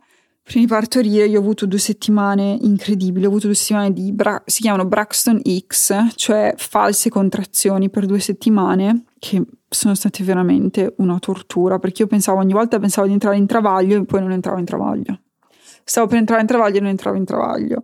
Prima 0.49 0.65
di 0.65 0.71
partorire 0.71 1.27
io 1.27 1.37
ho 1.37 1.41
avuto 1.43 1.67
due 1.67 1.77
settimane 1.77 2.57
incredibili, 2.61 3.25
ho 3.25 3.27
avuto 3.27 3.45
due 3.45 3.55
settimane 3.55 3.93
di, 3.93 4.11
Bra- 4.11 4.41
si 4.47 4.61
chiamano 4.61 4.87
Braxton 4.87 5.39
X, 5.43 6.15
cioè 6.15 6.55
false 6.57 7.11
contrazioni 7.11 7.91
per 7.91 8.07
due 8.07 8.19
settimane, 8.19 9.03
che 9.19 9.43
sono 9.69 9.93
state 9.93 10.23
veramente 10.23 10.95
una 10.97 11.19
tortura 11.19 11.77
perché 11.77 12.01
io 12.01 12.07
pensavo 12.07 12.39
ogni 12.39 12.53
volta 12.53 12.79
pensavo 12.79 13.05
di 13.05 13.13
entrare 13.13 13.37
in 13.37 13.45
travaglio 13.45 13.95
e 13.95 14.05
poi 14.05 14.21
non 14.21 14.31
entravo 14.31 14.57
in 14.57 14.65
travaglio. 14.65 15.19
Stavo 15.83 16.07
per 16.07 16.17
entrare 16.17 16.41
in 16.41 16.47
travaglio 16.47 16.77
e 16.77 16.81
non 16.81 16.89
entravo 16.89 17.17
in 17.17 17.25
travaglio. 17.25 17.83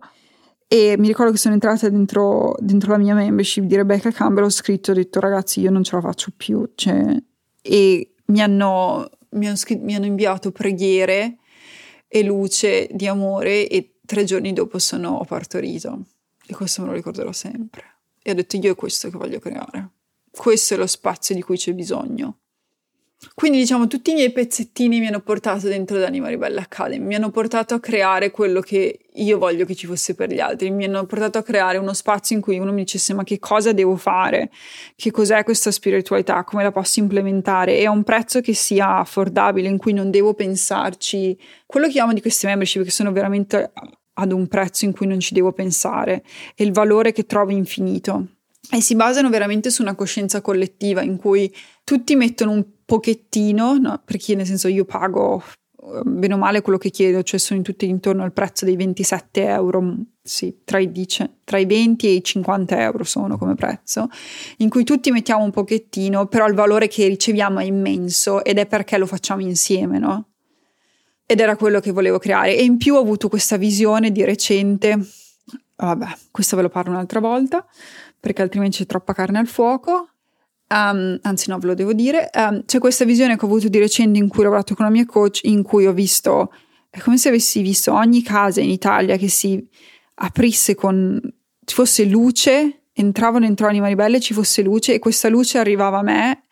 E 0.66 0.96
mi 0.98 1.06
ricordo 1.06 1.30
che 1.30 1.38
sono 1.38 1.54
entrata 1.54 1.88
dentro, 1.88 2.56
dentro 2.58 2.90
la 2.90 2.98
mia 2.98 3.14
membership 3.14 3.62
di 3.62 3.76
Rebecca 3.76 4.10
Campbell, 4.10 4.42
ho 4.42 4.50
scritto, 4.50 4.90
ho 4.90 4.94
detto 4.94 5.20
ragazzi 5.20 5.60
io 5.60 5.70
non 5.70 5.84
ce 5.84 5.94
la 5.94 6.02
faccio 6.02 6.32
più, 6.36 6.68
cioè, 6.74 7.16
e 7.62 8.14
mi 8.24 8.42
hanno, 8.42 9.08
mi, 9.28 9.46
hanno 9.46 9.54
scritto, 9.54 9.84
mi 9.84 9.94
hanno 9.94 10.06
inviato 10.06 10.50
preghiere 10.50 11.36
e 12.08 12.22
luce 12.22 12.88
di 12.92 13.06
amore 13.06 13.68
e 13.68 13.98
tre 14.04 14.24
giorni 14.24 14.52
dopo 14.52 14.78
sono, 14.78 15.16
ho 15.16 15.24
partorito. 15.24 16.04
E 16.46 16.54
questo 16.54 16.82
me 16.82 16.88
lo 16.88 16.94
ricorderò 16.94 17.32
sempre. 17.32 17.82
E 18.22 18.30
ho 18.30 18.34
detto 18.34 18.56
io 18.56 18.72
è 18.72 18.74
questo 18.74 19.10
che 19.10 19.16
voglio 19.16 19.38
creare 19.38 19.90
questo 20.36 20.74
è 20.74 20.76
lo 20.76 20.86
spazio 20.86 21.34
di 21.34 21.42
cui 21.42 21.56
c'è 21.56 21.72
bisogno. 21.72 22.40
Quindi 23.34 23.58
diciamo 23.58 23.86
tutti 23.86 24.10
i 24.10 24.14
miei 24.14 24.30
pezzettini 24.30 25.00
mi 25.00 25.06
hanno 25.06 25.20
portato 25.20 25.68
dentro 25.68 25.98
l'Anima 25.98 26.28
Ribelle 26.28 26.60
Academy, 26.60 27.04
mi 27.04 27.14
hanno 27.14 27.30
portato 27.30 27.74
a 27.74 27.80
creare 27.80 28.30
quello 28.30 28.60
che 28.60 28.98
io 29.12 29.38
voglio 29.38 29.64
che 29.64 29.74
ci 29.74 29.86
fosse 29.86 30.14
per 30.14 30.30
gli 30.30 30.38
altri, 30.38 30.70
mi 30.70 30.84
hanno 30.84 31.04
portato 31.06 31.38
a 31.38 31.42
creare 31.42 31.78
uno 31.78 31.94
spazio 31.94 32.36
in 32.36 32.42
cui 32.42 32.58
uno 32.58 32.72
mi 32.72 32.82
dicesse 32.82 33.14
ma 33.14 33.24
che 33.24 33.38
cosa 33.38 33.72
devo 33.72 33.96
fare, 33.96 34.50
che 34.94 35.10
cos'è 35.10 35.44
questa 35.44 35.70
spiritualità, 35.70 36.44
come 36.44 36.62
la 36.62 36.72
posso 36.72 37.00
implementare? 37.00 37.78
E 37.78 37.86
a 37.86 37.90
un 37.90 38.04
prezzo 38.04 38.40
che 38.40 38.54
sia 38.54 38.98
affordabile, 38.98 39.68
in 39.68 39.78
cui 39.78 39.92
non 39.92 40.10
devo 40.10 40.34
pensarci. 40.34 41.38
Quello 41.66 41.88
che 41.88 42.00
amo 42.00 42.12
di 42.12 42.20
queste 42.20 42.46
membership 42.46 42.84
che 42.84 42.90
sono 42.90 43.12
veramente 43.12 43.72
ad 44.14 44.32
un 44.32 44.46
prezzo 44.46 44.84
in 44.84 44.92
cui 44.92 45.06
non 45.06 45.20
ci 45.20 45.34
devo 45.34 45.52
pensare. 45.52 46.22
E 46.54 46.64
il 46.64 46.72
valore 46.72 47.12
che 47.12 47.24
trovo 47.24 47.50
infinito 47.50 48.35
e 48.70 48.80
si 48.80 48.96
basano 48.96 49.30
veramente 49.30 49.70
su 49.70 49.82
una 49.82 49.94
coscienza 49.94 50.40
collettiva 50.40 51.02
in 51.02 51.16
cui 51.16 51.54
tutti 51.84 52.16
mettono 52.16 52.52
un 52.52 52.64
pochettino, 52.84 53.78
no? 53.78 54.02
perché 54.04 54.34
nel 54.34 54.46
senso 54.46 54.68
io 54.68 54.84
pago 54.84 55.42
eh, 55.86 56.00
bene 56.04 56.34
o 56.34 56.36
male 56.36 56.62
quello 56.62 56.78
che 56.78 56.90
chiedo, 56.90 57.22
cioè 57.22 57.38
sono 57.38 57.62
tutti 57.62 57.88
intorno 57.88 58.24
al 58.24 58.32
prezzo 58.32 58.64
dei 58.64 58.76
27 58.76 59.44
euro, 59.44 59.94
sì, 60.22 60.62
tra 60.64 60.78
i, 60.78 60.90
dice, 60.90 61.38
tra 61.44 61.58
i 61.58 61.66
20 61.66 62.06
e 62.08 62.12
i 62.12 62.24
50 62.24 62.80
euro 62.80 63.04
sono 63.04 63.38
come 63.38 63.54
prezzo, 63.54 64.08
in 64.58 64.68
cui 64.68 64.82
tutti 64.82 65.10
mettiamo 65.12 65.44
un 65.44 65.52
pochettino, 65.52 66.26
però 66.26 66.46
il 66.48 66.54
valore 66.54 66.88
che 66.88 67.06
riceviamo 67.06 67.60
è 67.60 67.64
immenso 67.64 68.42
ed 68.44 68.58
è 68.58 68.66
perché 68.66 68.98
lo 68.98 69.06
facciamo 69.06 69.42
insieme, 69.42 69.98
no? 69.98 70.30
Ed 71.24 71.40
era 71.40 71.56
quello 71.56 71.80
che 71.80 71.90
volevo 71.90 72.18
creare. 72.18 72.56
E 72.56 72.62
in 72.64 72.76
più 72.76 72.94
ho 72.94 73.00
avuto 73.00 73.28
questa 73.28 73.56
visione 73.56 74.12
di 74.12 74.24
recente, 74.24 74.98
vabbè, 75.76 76.06
questo 76.30 76.56
ve 76.56 76.62
lo 76.62 76.68
parlo 76.68 76.92
un'altra 76.92 77.20
volta, 77.20 77.66
perché 78.20 78.42
altrimenti 78.42 78.78
c'è 78.78 78.86
troppa 78.86 79.12
carne 79.12 79.38
al 79.38 79.46
fuoco. 79.46 80.10
Um, 80.68 81.18
anzi, 81.22 81.50
no, 81.50 81.58
ve 81.58 81.66
lo 81.68 81.74
devo 81.74 81.92
dire. 81.92 82.30
Um, 82.34 82.64
c'è 82.64 82.78
questa 82.78 83.04
visione 83.04 83.36
che 83.36 83.44
ho 83.44 83.48
avuto 83.48 83.68
di 83.68 83.78
recente 83.78 84.18
in 84.18 84.28
cui 84.28 84.40
ho 84.40 84.44
lavorato 84.44 84.74
con 84.74 84.84
la 84.84 84.90
mia 84.90 85.06
coach, 85.06 85.40
in 85.44 85.62
cui 85.62 85.86
ho 85.86 85.92
visto, 85.92 86.52
è 86.90 86.98
come 87.00 87.18
se 87.18 87.28
avessi 87.28 87.62
visto 87.62 87.92
ogni 87.92 88.22
casa 88.22 88.60
in 88.60 88.70
Italia 88.70 89.16
che 89.16 89.28
si 89.28 89.64
aprisse 90.14 90.74
con, 90.74 91.20
ci 91.64 91.74
fosse 91.74 92.04
luce, 92.04 92.82
entravano 92.92 93.44
dentro 93.44 93.66
Anima 93.66 93.88
Ribelle, 93.88 94.20
ci 94.20 94.34
fosse 94.34 94.62
luce 94.62 94.94
e 94.94 94.98
questa 94.98 95.28
luce 95.28 95.58
arrivava 95.58 95.98
a 95.98 96.02
me 96.02 96.45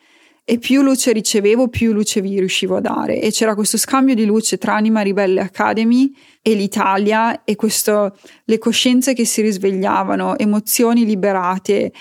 e 0.46 0.58
più 0.58 0.82
luce 0.82 1.12
ricevevo, 1.12 1.68
più 1.68 1.92
luce 1.92 2.20
vi 2.20 2.38
riuscivo 2.38 2.76
a 2.76 2.80
dare. 2.80 3.18
E 3.20 3.30
c'era 3.30 3.54
questo 3.54 3.78
scambio 3.78 4.14
di 4.14 4.26
luce 4.26 4.58
tra 4.58 4.74
Anima 4.74 5.00
Ribelle 5.00 5.40
Academy 5.40 6.12
e 6.42 6.54
l'Italia 6.54 7.44
e 7.44 7.56
questo, 7.56 8.14
le 8.44 8.58
coscienze 8.58 9.14
che 9.14 9.24
si 9.24 9.40
risvegliavano, 9.40 10.36
emozioni 10.36 11.06
liberate. 11.06 11.92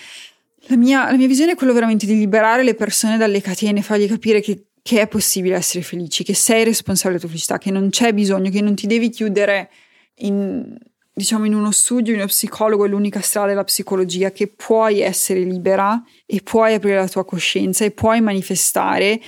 La 0.68 0.76
mia, 0.76 1.10
la 1.10 1.16
mia 1.16 1.28
visione 1.28 1.54
è 1.54 1.56
quello 1.56 1.72
veramente 1.72 2.06
di 2.06 2.18
liberare 2.18 2.64
le 2.64 2.76
persone 2.76 3.16
dalle 3.16 3.40
catene, 3.40 3.82
fargli 3.82 4.10
capire 4.10 4.42
che, 4.42 4.66
che 4.82 5.00
è 5.00 5.08
possibile 5.08 5.56
essere 5.56 5.82
felici, 5.82 6.26
che 6.26 6.34
sei 6.34 6.66
responsabile 6.66 7.20
della 7.20 7.22
tua 7.22 7.30
felicità, 7.30 7.58
che 7.58 7.72
non 7.72 7.90
c'è 7.90 8.14
bisogno, 8.14 8.50
che 8.50 8.62
non 8.62 8.76
ti 8.76 8.88
devi 8.88 9.10
chiudere 9.10 9.70
in, 10.16 10.78
diciamo 11.13 11.45
in 11.45 11.54
uno 11.54 11.71
studio, 11.71 12.13
in 12.13 12.19
uno 12.19 12.28
psicologo 12.28 12.86
è 12.86 12.88
l'unica 12.88 13.21
strada 13.21 13.47
della 13.47 13.63
psicologia, 13.63 14.32
che 14.32 14.47
puoi 14.47 14.99
essere 14.99 15.41
libera 15.41 16.02
e 16.26 16.41
puoi 16.41 16.73
aprire 16.73 16.95
la 16.95 17.08
tua 17.08 17.23
coscienza 17.23 17.86
e 17.86 17.91
puoi 17.91 18.19
manifestare. 18.21 19.21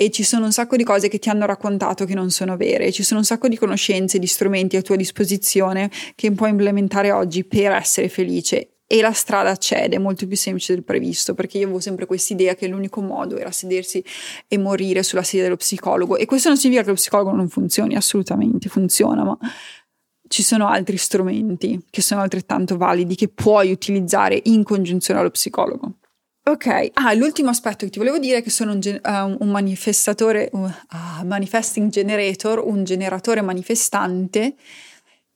E 0.00 0.10
ci 0.10 0.22
sono 0.22 0.44
un 0.44 0.52
sacco 0.52 0.76
di 0.76 0.84
cose 0.84 1.08
che 1.08 1.18
ti 1.18 1.28
hanno 1.28 1.44
raccontato 1.44 2.04
che 2.04 2.14
non 2.14 2.30
sono 2.30 2.56
vere, 2.56 2.92
ci 2.92 3.02
sono 3.02 3.18
un 3.18 3.26
sacco 3.26 3.48
di 3.48 3.56
conoscenze, 3.56 4.20
di 4.20 4.28
strumenti 4.28 4.76
a 4.76 4.82
tua 4.82 4.94
disposizione 4.94 5.90
che 6.14 6.30
puoi 6.30 6.50
implementare 6.50 7.10
oggi 7.10 7.44
per 7.44 7.72
essere 7.72 8.08
felice. 8.08 8.74
E 8.90 9.02
la 9.02 9.12
strada 9.12 9.54
c'è 9.56 9.84
ed 9.84 9.92
è 9.92 9.98
molto 9.98 10.26
più 10.26 10.36
semplice 10.36 10.72
del 10.72 10.82
previsto 10.82 11.34
perché 11.34 11.58
io 11.58 11.64
avevo 11.64 11.78
sempre 11.78 12.06
questa 12.06 12.32
idea 12.32 12.54
che 12.54 12.66
l'unico 12.68 13.02
modo 13.02 13.36
era 13.36 13.50
sedersi 13.50 14.02
e 14.46 14.56
morire 14.56 15.02
sulla 15.02 15.22
sedia 15.22 15.42
dello 15.42 15.56
psicologo. 15.56 16.16
E 16.16 16.24
questo 16.24 16.48
non 16.48 16.56
significa 16.56 16.84
che 16.84 16.90
lo 16.90 16.94
psicologo 16.94 17.32
non 17.32 17.50
funzioni, 17.50 17.96
assolutamente 17.96 18.70
funziona, 18.70 19.24
ma 19.24 19.36
ci 20.28 20.42
sono 20.42 20.68
altri 20.68 20.96
strumenti 20.96 21.84
che 21.90 22.02
sono 22.02 22.20
altrettanto 22.20 22.76
validi 22.76 23.14
che 23.14 23.28
puoi 23.28 23.72
utilizzare 23.72 24.40
in 24.44 24.62
congiunzione 24.62 25.20
allo 25.20 25.30
psicologo. 25.30 25.94
Ok, 26.48 26.90
ah, 26.94 27.12
l'ultimo 27.12 27.50
aspetto 27.50 27.84
che 27.84 27.90
ti 27.90 27.98
volevo 27.98 28.18
dire 28.18 28.38
è 28.38 28.42
che 28.42 28.48
sono 28.48 28.72
un, 28.72 28.80
uh, 28.80 29.44
un 29.44 29.50
manifestatore, 29.50 30.48
uh, 30.52 30.58
uh, 30.60 31.26
manifesting 31.26 31.90
generator, 31.90 32.62
un 32.64 32.84
generatore 32.84 33.42
manifestante 33.42 34.54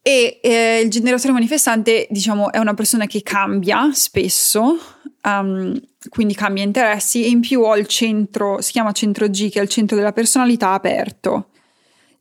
e 0.01 0.41
eh, 0.43 0.81
il 0.81 0.91
generatore 0.91 1.33
manifestante, 1.33 2.09
diciamo, 2.11 2.51
è 2.51 2.59
una 2.59 2.75
persona 2.75 3.07
che 3.07 3.23
cambia 3.23 3.91
spesso, 3.93 4.79
um, 5.25 5.79
quindi 6.09 6.35
cambia 6.35 6.65
interessi 6.65 7.25
e 7.25 7.29
in 7.29 7.41
più 7.41 7.61
ho 7.61 7.77
il 7.77 7.87
centro, 7.87 8.61
si 8.63 8.73
chiama 8.73 8.93
centro 8.93 9.29
G, 9.29 9.51
che 9.51 9.61
è 9.61 9.63
il 9.63 9.69
centro 9.69 9.97
della 9.97 10.13
personalità 10.13 10.73
aperto. 10.73 11.51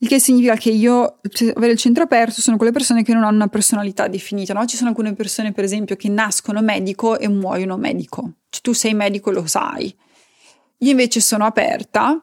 Il 0.03 0.07
che 0.07 0.19
significa 0.19 0.55
che 0.55 0.71
io, 0.71 1.19
avere 1.55 1.73
il 1.73 1.77
centro 1.77 2.03
aperto, 2.03 2.41
sono 2.41 2.57
quelle 2.57 2.71
persone 2.71 3.03
che 3.03 3.13
non 3.13 3.23
hanno 3.23 3.35
una 3.35 3.47
personalità 3.49 4.07
definita, 4.07 4.51
no? 4.51 4.65
Ci 4.65 4.75
sono 4.75 4.89
alcune 4.89 5.13
persone, 5.13 5.51
per 5.51 5.63
esempio, 5.63 5.95
che 5.95 6.09
nascono 6.09 6.59
medico 6.61 7.19
e 7.19 7.27
muoiono 7.27 7.77
medico. 7.77 8.31
Cioè, 8.49 8.61
tu 8.61 8.73
sei 8.73 8.95
medico 8.95 9.29
e 9.29 9.33
lo 9.33 9.45
sai. 9.45 9.95
Io 10.79 10.89
invece 10.89 11.19
sono 11.19 11.45
aperta 11.45 12.19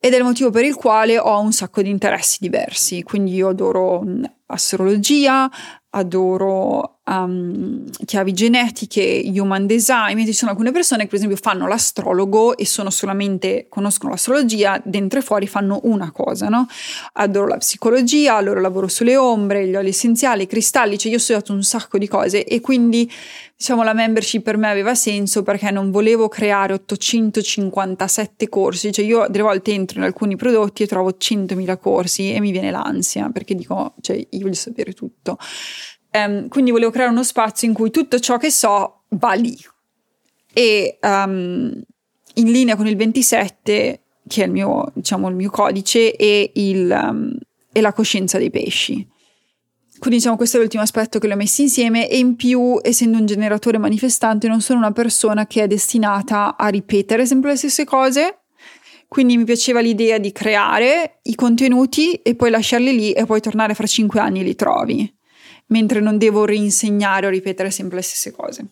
ed 0.00 0.14
è 0.14 0.16
il 0.16 0.24
motivo 0.24 0.50
per 0.50 0.64
il 0.64 0.74
quale 0.74 1.16
ho 1.16 1.38
un 1.38 1.52
sacco 1.52 1.80
di 1.80 1.90
interessi 1.90 2.38
diversi. 2.40 3.04
Quindi 3.04 3.34
io 3.34 3.50
adoro 3.50 4.04
astrologia, 4.46 5.48
adoro 5.90 6.95
um, 7.06 7.84
chiavi 8.04 8.32
genetiche, 8.32 9.22
human 9.26 9.66
design, 9.66 10.24
ci 10.24 10.32
sono 10.32 10.50
alcune 10.50 10.72
persone 10.72 11.02
che 11.02 11.08
per 11.08 11.18
esempio 11.18 11.38
fanno 11.40 11.66
l'astrologo 11.66 12.56
e 12.56 12.66
sono 12.66 12.90
solamente, 12.90 13.66
conoscono 13.68 14.12
l'astrologia, 14.12 14.80
dentro 14.84 15.18
e 15.18 15.22
fuori 15.22 15.46
fanno 15.46 15.80
una 15.84 16.10
cosa, 16.10 16.48
no? 16.48 16.66
Adoro 17.14 17.46
la 17.48 17.56
psicologia, 17.58 18.36
allora 18.36 18.60
lavoro 18.60 18.88
sulle 18.88 19.16
ombre, 19.16 19.66
gli 19.66 19.76
oli 19.76 19.88
essenziali, 19.88 20.44
i 20.44 20.46
cristalli, 20.46 20.98
cioè 20.98 21.10
io 21.10 21.18
ho 21.18 21.20
studiato 21.20 21.52
un 21.52 21.62
sacco 21.62 21.98
di 21.98 22.08
cose 22.08 22.44
e 22.44 22.60
quindi 22.60 23.10
diciamo 23.56 23.82
la 23.82 23.94
membership 23.94 24.42
per 24.42 24.58
me 24.58 24.68
aveva 24.68 24.94
senso 24.94 25.42
perché 25.42 25.70
non 25.70 25.90
volevo 25.90 26.28
creare 26.28 26.74
857 26.74 28.48
corsi, 28.48 28.92
cioè 28.92 29.04
io 29.04 29.26
delle 29.28 29.44
volte 29.44 29.72
entro 29.72 29.98
in 29.98 30.04
alcuni 30.04 30.36
prodotti 30.36 30.82
e 30.82 30.86
trovo 30.86 31.16
100.000 31.18 31.78
corsi 31.78 32.32
e 32.32 32.40
mi 32.40 32.50
viene 32.50 32.70
l'ansia 32.70 33.30
perché 33.32 33.54
dico, 33.54 33.94
cioè 34.00 34.16
io 34.16 34.40
voglio 34.40 34.54
sapere 34.54 34.92
tutto. 34.92 35.38
Um, 36.24 36.48
quindi 36.48 36.70
volevo 36.70 36.90
creare 36.90 37.10
uno 37.10 37.22
spazio 37.22 37.68
in 37.68 37.74
cui 37.74 37.90
tutto 37.90 38.18
ciò 38.18 38.38
che 38.38 38.50
so 38.50 39.02
va 39.10 39.32
lì. 39.34 39.56
E 40.52 40.98
um, 41.02 41.72
in 42.34 42.50
linea 42.50 42.76
con 42.76 42.86
il 42.86 42.96
27, 42.96 44.00
che 44.26 44.42
è 44.42 44.46
il 44.46 44.52
mio, 44.52 44.90
diciamo, 44.94 45.28
il 45.28 45.34
mio 45.34 45.50
codice, 45.50 46.16
e, 46.16 46.52
il, 46.54 46.90
um, 46.90 47.36
e 47.72 47.80
la 47.80 47.92
coscienza 47.92 48.38
dei 48.38 48.50
pesci. 48.50 49.06
Quindi 49.98 50.18
diciamo 50.18 50.36
questo 50.36 50.58
è 50.58 50.60
l'ultimo 50.60 50.82
aspetto 50.82 51.18
che 51.18 51.26
li 51.26 51.32
ho 51.32 51.36
messi 51.36 51.62
insieme 51.62 52.08
e 52.08 52.18
in 52.18 52.36
più, 52.36 52.78
essendo 52.82 53.16
un 53.16 53.24
generatore 53.24 53.78
manifestante, 53.78 54.46
non 54.46 54.60
sono 54.60 54.78
una 54.80 54.92
persona 54.92 55.46
che 55.46 55.62
è 55.62 55.66
destinata 55.66 56.56
a 56.56 56.68
ripetere 56.68 57.24
sempre 57.24 57.50
le 57.50 57.56
stesse 57.56 57.84
cose. 57.84 58.40
Quindi 59.08 59.36
mi 59.36 59.44
piaceva 59.44 59.80
l'idea 59.80 60.18
di 60.18 60.32
creare 60.32 61.20
i 61.22 61.34
contenuti 61.34 62.14
e 62.14 62.34
poi 62.34 62.50
lasciarli 62.50 62.94
lì 62.94 63.12
e 63.12 63.24
poi 63.24 63.40
tornare 63.40 63.74
fra 63.74 63.86
cinque 63.86 64.20
anni 64.20 64.40
e 64.40 64.42
li 64.42 64.54
trovi, 64.56 65.15
mentre 65.66 66.00
non 66.00 66.18
devo 66.18 66.44
rinsegnare 66.44 67.26
o 67.26 67.30
ripetere 67.30 67.70
sempre 67.70 67.96
le 67.96 68.02
stesse 68.02 68.32
cose. 68.32 68.66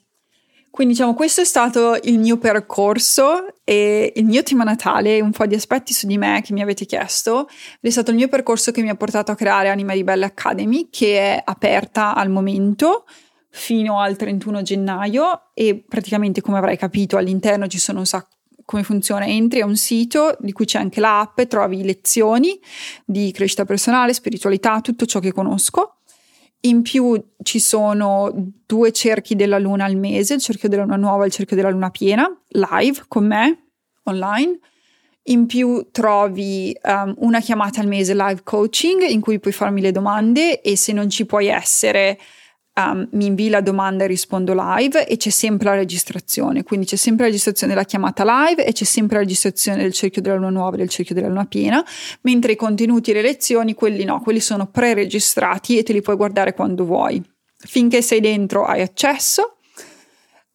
Quindi 0.74 0.94
diciamo 0.94 1.14
questo 1.14 1.40
è 1.40 1.44
stato 1.44 1.96
il 2.02 2.18
mio 2.18 2.36
percorso 2.36 3.60
e 3.62 4.12
il 4.16 4.24
mio 4.24 4.42
tema 4.42 4.64
natale, 4.64 5.20
un 5.20 5.30
po' 5.30 5.46
di 5.46 5.54
aspetti 5.54 5.92
su 5.92 6.08
di 6.08 6.18
me 6.18 6.42
che 6.42 6.52
mi 6.52 6.62
avete 6.62 6.84
chiesto, 6.84 7.48
è 7.80 7.90
stato 7.90 8.10
il 8.10 8.16
mio 8.16 8.26
percorso 8.26 8.72
che 8.72 8.82
mi 8.82 8.88
ha 8.88 8.96
portato 8.96 9.30
a 9.30 9.36
creare 9.36 9.68
Anima 9.68 9.92
Ribelle 9.92 10.24
Academy 10.24 10.88
che 10.90 11.16
è 11.16 11.42
aperta 11.44 12.16
al 12.16 12.28
momento 12.28 13.04
fino 13.50 14.00
al 14.00 14.16
31 14.16 14.62
gennaio 14.62 15.52
e 15.54 15.84
praticamente 15.88 16.40
come 16.40 16.58
avrai 16.58 16.76
capito 16.76 17.18
all'interno 17.18 17.68
ci 17.68 17.78
sono 17.78 18.00
un 18.00 18.06
sacco 18.06 18.30
come 18.64 18.82
funziona? 18.82 19.26
Entri 19.26 19.60
a 19.60 19.66
un 19.66 19.76
sito 19.76 20.36
di 20.40 20.50
cui 20.50 20.64
c'è 20.64 20.78
anche 20.78 20.98
l'app, 20.98 21.40
trovi 21.42 21.84
lezioni 21.84 22.58
di 23.04 23.30
crescita 23.30 23.64
personale, 23.64 24.14
spiritualità, 24.14 24.80
tutto 24.80 25.04
ciò 25.06 25.20
che 25.20 25.32
conosco 25.32 25.98
in 26.64 26.82
più 26.82 27.22
ci 27.42 27.58
sono 27.58 28.32
due 28.66 28.92
cerchi 28.92 29.34
della 29.34 29.58
luna 29.58 29.84
al 29.84 29.96
mese, 29.96 30.34
il 30.34 30.40
cerchio 30.40 30.68
della 30.68 30.82
luna 30.82 30.96
nuova 30.96 31.24
e 31.24 31.26
il 31.26 31.32
cerchio 31.32 31.56
della 31.56 31.70
luna 31.70 31.90
piena, 31.90 32.26
live 32.48 33.04
con 33.08 33.26
me, 33.26 33.64
online. 34.04 34.58
In 35.28 35.46
più 35.46 35.88
trovi 35.90 36.76
um, 36.82 37.14
una 37.18 37.40
chiamata 37.40 37.80
al 37.80 37.86
mese 37.86 38.14
live 38.14 38.42
coaching 38.42 39.02
in 39.08 39.20
cui 39.20 39.38
puoi 39.40 39.54
farmi 39.54 39.80
le 39.80 39.90
domande 39.90 40.60
e 40.60 40.76
se 40.76 40.92
non 40.92 41.08
ci 41.08 41.24
puoi 41.24 41.46
essere 41.46 42.18
um, 42.74 43.06
mi 43.12 43.26
invii 43.26 43.48
la 43.48 43.60
domanda 43.60 44.04
e 44.04 44.06
rispondo 44.06 44.54
live 44.56 45.06
e 45.06 45.16
c'è 45.16 45.30
sempre 45.30 45.68
la 45.68 45.76
registrazione, 45.76 46.62
quindi 46.62 46.86
c'è 46.86 46.96
sempre 46.96 47.24
la 47.24 47.30
registrazione 47.30 47.72
della 47.72 47.84
chiamata 47.84 48.24
live 48.24 48.64
e 48.64 48.72
c'è 48.72 48.84
sempre 48.84 49.16
la 49.16 49.22
registrazione 49.22 49.82
del 49.82 49.92
cerchio 49.92 50.22
della 50.22 50.36
luna 50.36 50.50
nuova 50.50 50.74
e 50.74 50.78
del 50.78 50.88
cerchio 50.88 51.14
della 51.14 51.28
luna 51.28 51.46
piena, 51.46 51.84
mentre 52.22 52.52
i 52.52 52.56
contenuti 52.56 53.10
e 53.10 53.14
le 53.14 53.22
lezioni, 53.22 53.74
quelli 53.74 54.04
no, 54.04 54.20
quelli 54.20 54.40
sono 54.40 54.66
pre-registrati 54.66 55.78
e 55.78 55.82
te 55.82 55.92
li 55.92 56.02
puoi 56.02 56.16
guardare 56.16 56.54
quando 56.54 56.84
vuoi. 56.84 57.22
Finché 57.56 58.02
sei 58.02 58.20
dentro 58.20 58.64
hai 58.64 58.82
accesso. 58.82 59.56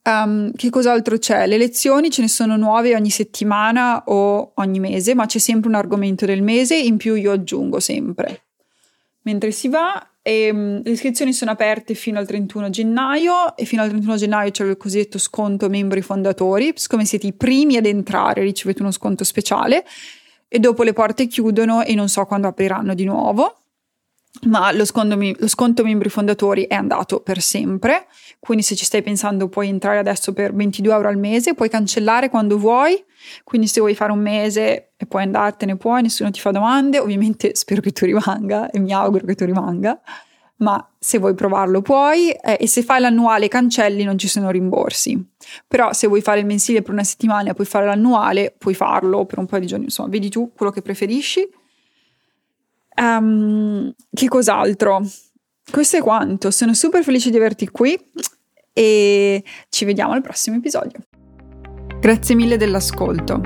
Um, 0.01 0.51
che 0.55 0.69
cos'altro 0.69 1.17
c'è? 1.17 1.45
Le 1.45 1.57
lezioni 1.57 2.09
ce 2.09 2.21
ne 2.21 2.29
sono 2.29 2.55
nuove 2.55 2.95
ogni 2.95 3.09
settimana 3.09 4.03
o 4.05 4.53
ogni 4.55 4.79
mese, 4.79 5.13
ma 5.13 5.25
c'è 5.25 5.39
sempre 5.39 5.69
un 5.69 5.75
argomento 5.75 6.25
del 6.25 6.41
mese, 6.41 6.77
in 6.77 6.97
più 6.97 7.15
io 7.15 7.31
aggiungo 7.31 7.79
sempre. 7.79 8.43
Mentre 9.23 9.51
si 9.51 9.67
va, 9.67 10.03
e, 10.29 10.51
um, 10.51 10.81
le 10.83 10.91
iscrizioni 10.91 11.33
sono 11.33 11.49
aperte 11.49 11.95
fino 11.95 12.19
al 12.19 12.27
31 12.27 12.69
gennaio 12.69 13.57
e 13.57 13.65
fino 13.65 13.81
al 13.81 13.89
31 13.89 14.15
gennaio 14.15 14.51
c'è 14.51 14.63
il 14.63 14.77
cosiddetto 14.77 15.17
sconto 15.17 15.69
membri 15.69 16.03
fondatori, 16.03 16.71
siccome 16.75 17.05
siete 17.05 17.25
i 17.25 17.33
primi 17.33 17.77
ad 17.77 17.87
entrare 17.87 18.43
ricevete 18.43 18.83
uno 18.83 18.91
sconto 18.91 19.23
speciale 19.23 19.83
e 20.47 20.59
dopo 20.59 20.83
le 20.83 20.93
porte 20.93 21.25
chiudono 21.25 21.83
e 21.83 21.95
non 21.95 22.09
so 22.09 22.25
quando 22.25 22.45
apriranno 22.45 22.93
di 22.93 23.05
nuovo 23.05 23.58
ma 24.43 24.71
lo 24.71 24.85
sconto, 24.85 25.17
lo 25.17 25.47
sconto, 25.47 25.83
membri 25.83 26.09
fondatori 26.09 26.65
è 26.67 26.75
andato 26.75 27.19
per 27.19 27.41
sempre, 27.41 28.05
quindi 28.39 28.63
se 28.63 28.75
ci 28.75 28.85
stai 28.85 29.01
pensando 29.01 29.49
puoi 29.49 29.67
entrare 29.67 29.97
adesso 29.97 30.33
per 30.33 30.53
22 30.53 30.93
euro 30.93 31.07
al 31.09 31.17
mese, 31.17 31.55
puoi 31.55 31.69
cancellare 31.69 32.29
quando 32.29 32.57
vuoi, 32.57 33.03
quindi 33.43 33.67
se 33.67 33.79
vuoi 33.79 33.95
fare 33.95 34.11
un 34.11 34.19
mese 34.19 34.91
e 34.95 35.05
puoi 35.07 35.23
andartene 35.23 35.75
puoi, 35.77 36.03
nessuno 36.03 36.31
ti 36.31 36.39
fa 36.39 36.51
domande, 36.51 36.99
ovviamente 36.99 37.53
spero 37.55 37.81
che 37.81 37.91
tu 37.91 38.05
rimanga 38.05 38.69
e 38.69 38.79
mi 38.79 38.93
auguro 38.93 39.25
che 39.25 39.35
tu 39.35 39.45
rimanga, 39.45 39.99
ma 40.57 40.89
se 40.97 41.17
vuoi 41.17 41.33
provarlo 41.33 41.81
puoi 41.81 42.31
eh, 42.31 42.57
e 42.59 42.67
se 42.67 42.83
fai 42.83 43.01
l'annuale 43.01 43.47
cancelli 43.47 44.03
non 44.03 44.17
ci 44.17 44.27
sono 44.27 44.51
rimborsi, 44.51 45.21
però 45.67 45.91
se 45.91 46.07
vuoi 46.07 46.21
fare 46.21 46.39
il 46.39 46.45
mensile 46.45 46.81
per 46.81 46.93
una 46.93 47.03
settimana 47.03 47.49
e 47.49 47.53
puoi 47.55 47.67
fare 47.67 47.85
l'annuale 47.85 48.53
puoi 48.57 48.75
farlo 48.75 49.25
per 49.25 49.39
un 49.39 49.47
paio 49.47 49.61
di 49.61 49.67
giorni, 49.67 49.85
insomma 49.85 50.09
vedi 50.09 50.29
tu 50.29 50.51
quello 50.55 50.71
che 50.71 50.81
preferisci 50.81 51.49
Um, 52.99 53.93
che 54.13 54.27
cos'altro? 54.27 55.01
Questo 55.71 55.97
è 55.97 56.01
quanto. 56.01 56.51
Sono 56.51 56.73
super 56.73 57.03
felice 57.03 57.29
di 57.29 57.37
averti 57.37 57.69
qui 57.69 57.97
e 58.73 59.43
ci 59.69 59.85
vediamo 59.85 60.13
al 60.13 60.21
prossimo 60.21 60.57
episodio. 60.57 60.99
Grazie 61.99 62.35
mille 62.35 62.57
dell'ascolto. 62.57 63.41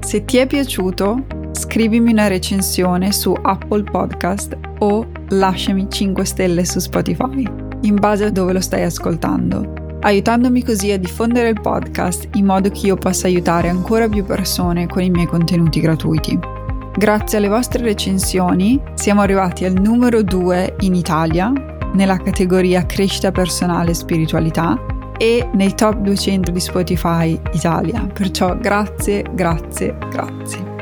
Se 0.00 0.24
ti 0.24 0.38
è 0.38 0.46
piaciuto, 0.46 1.26
scrivimi 1.52 2.12
una 2.12 2.26
recensione 2.28 3.12
su 3.12 3.34
Apple 3.40 3.84
Podcast 3.84 4.56
o 4.78 5.10
lasciami 5.28 5.88
5 5.90 6.24
stelle 6.24 6.64
su 6.64 6.78
Spotify, 6.78 7.44
in 7.82 7.96
base 7.96 8.24
a 8.24 8.30
dove 8.30 8.52
lo 8.52 8.60
stai 8.60 8.82
ascoltando, 8.82 9.98
aiutandomi 10.00 10.62
così 10.62 10.92
a 10.92 10.98
diffondere 10.98 11.48
il 11.48 11.60
podcast 11.60 12.28
in 12.34 12.44
modo 12.44 12.70
che 12.70 12.86
io 12.86 12.96
possa 12.96 13.26
aiutare 13.26 13.68
ancora 13.68 14.08
più 14.08 14.24
persone 14.24 14.86
con 14.86 15.02
i 15.02 15.10
miei 15.10 15.26
contenuti 15.26 15.80
gratuiti. 15.80 16.55
Grazie 16.98 17.36
alle 17.36 17.48
vostre 17.48 17.82
recensioni 17.82 18.80
siamo 18.94 19.20
arrivati 19.20 19.66
al 19.66 19.74
numero 19.74 20.22
2 20.22 20.76
in 20.80 20.94
Italia 20.94 21.52
nella 21.92 22.16
categoria 22.16 22.86
crescita 22.86 23.30
personale 23.30 23.90
e 23.90 23.94
spiritualità 23.94 24.82
e 25.18 25.46
nei 25.52 25.74
top 25.74 25.96
200 25.96 26.50
di 26.50 26.58
Spotify 26.58 27.38
Italia. 27.52 28.00
Perciò 28.10 28.56
grazie, 28.56 29.26
grazie, 29.30 29.94
grazie. 30.08 30.74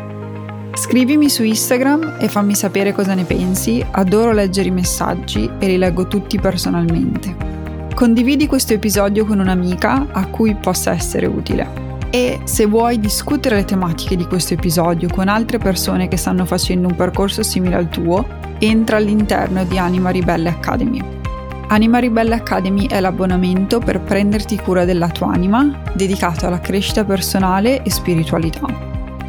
Scrivimi 0.75 1.29
su 1.29 1.43
Instagram 1.43 2.19
e 2.21 2.29
fammi 2.29 2.55
sapere 2.55 2.93
cosa 2.93 3.15
ne 3.15 3.25
pensi, 3.25 3.85
adoro 3.91 4.31
leggere 4.31 4.69
i 4.69 4.73
messaggi 4.73 5.51
e 5.59 5.67
li 5.67 5.79
leggo 5.79 6.07
tutti 6.07 6.39
personalmente. 6.39 7.35
Condividi 7.93 8.47
questo 8.47 8.73
episodio 8.73 9.25
con 9.25 9.41
un'amica 9.41 10.07
a 10.13 10.27
cui 10.29 10.55
possa 10.55 10.93
essere 10.93 11.27
utile 11.27 11.84
e 12.15 12.39
se 12.45 12.67
vuoi 12.67 13.01
discutere 13.01 13.57
le 13.57 13.65
tematiche 13.65 14.15
di 14.15 14.25
questo 14.27 14.55
episodio 14.55 15.09
con 15.09 15.27
altre 15.27 15.59
persone 15.59 16.07
che 16.07 16.17
stanno 16.17 16.45
facendo 16.45 16.87
un 16.87 16.95
percorso 16.95 17.43
simile 17.43 17.75
al 17.75 17.89
tuo, 17.89 18.25
entra 18.61 18.99
all'interno 18.99 19.65
di 19.65 19.79
Anima 19.79 20.11
Ribelle 20.11 20.49
Academy. 20.49 21.03
Anima 21.67 21.99
Ribelle 21.99 22.37
Academy 22.37 22.87
è 22.87 23.01
l'abbonamento 23.01 23.81
per 23.81 24.01
prenderti 24.01 24.57
cura 24.59 24.85
della 24.85 25.09
tua 25.09 25.33
anima, 25.33 25.83
dedicato 25.93 26.47
alla 26.47 26.61
crescita 26.61 27.05
personale 27.05 27.83
e 27.83 27.91
spiritualità. 27.91 28.69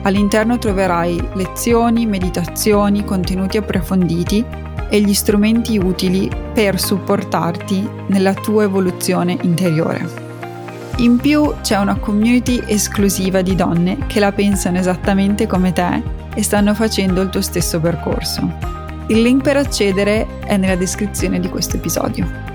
All'interno 0.04 0.60
troverai 0.60 1.20
lezioni, 1.34 2.06
meditazioni, 2.06 3.04
contenuti 3.04 3.58
approfonditi 3.58 4.46
e 4.90 5.02
gli 5.02 5.14
strumenti 5.16 5.80
utili 5.80 6.30
per 6.54 6.80
supportarti 6.80 7.90
nella 8.10 8.36
tua 8.36 8.66
evoluzione 8.66 9.36
interiore. 9.42 10.25
In 10.98 11.18
più 11.18 11.54
c'è 11.62 11.78
una 11.78 12.00
community 12.00 12.64
esclusiva 12.66 13.42
di 13.42 13.54
donne 13.54 13.98
che 14.08 14.22
la 14.22 14.32
pensano 14.32 14.78
esattamente 14.78 15.46
come 15.46 15.74
te 15.74 16.02
e 16.34 16.42
stanno 16.42 16.74
facendo 16.74 17.20
il 17.22 17.30
tuo 17.30 17.42
stesso 17.42 17.82
percorso. 17.82 18.42
Il 19.08 19.22
link 19.22 19.44
per 19.44 19.58
accedere 19.58 20.40
è 20.46 20.56
nella 20.56 20.78
descrizione 20.78 21.42
di 21.42 21.50
questo 21.50 21.76
episodio. 21.76 22.55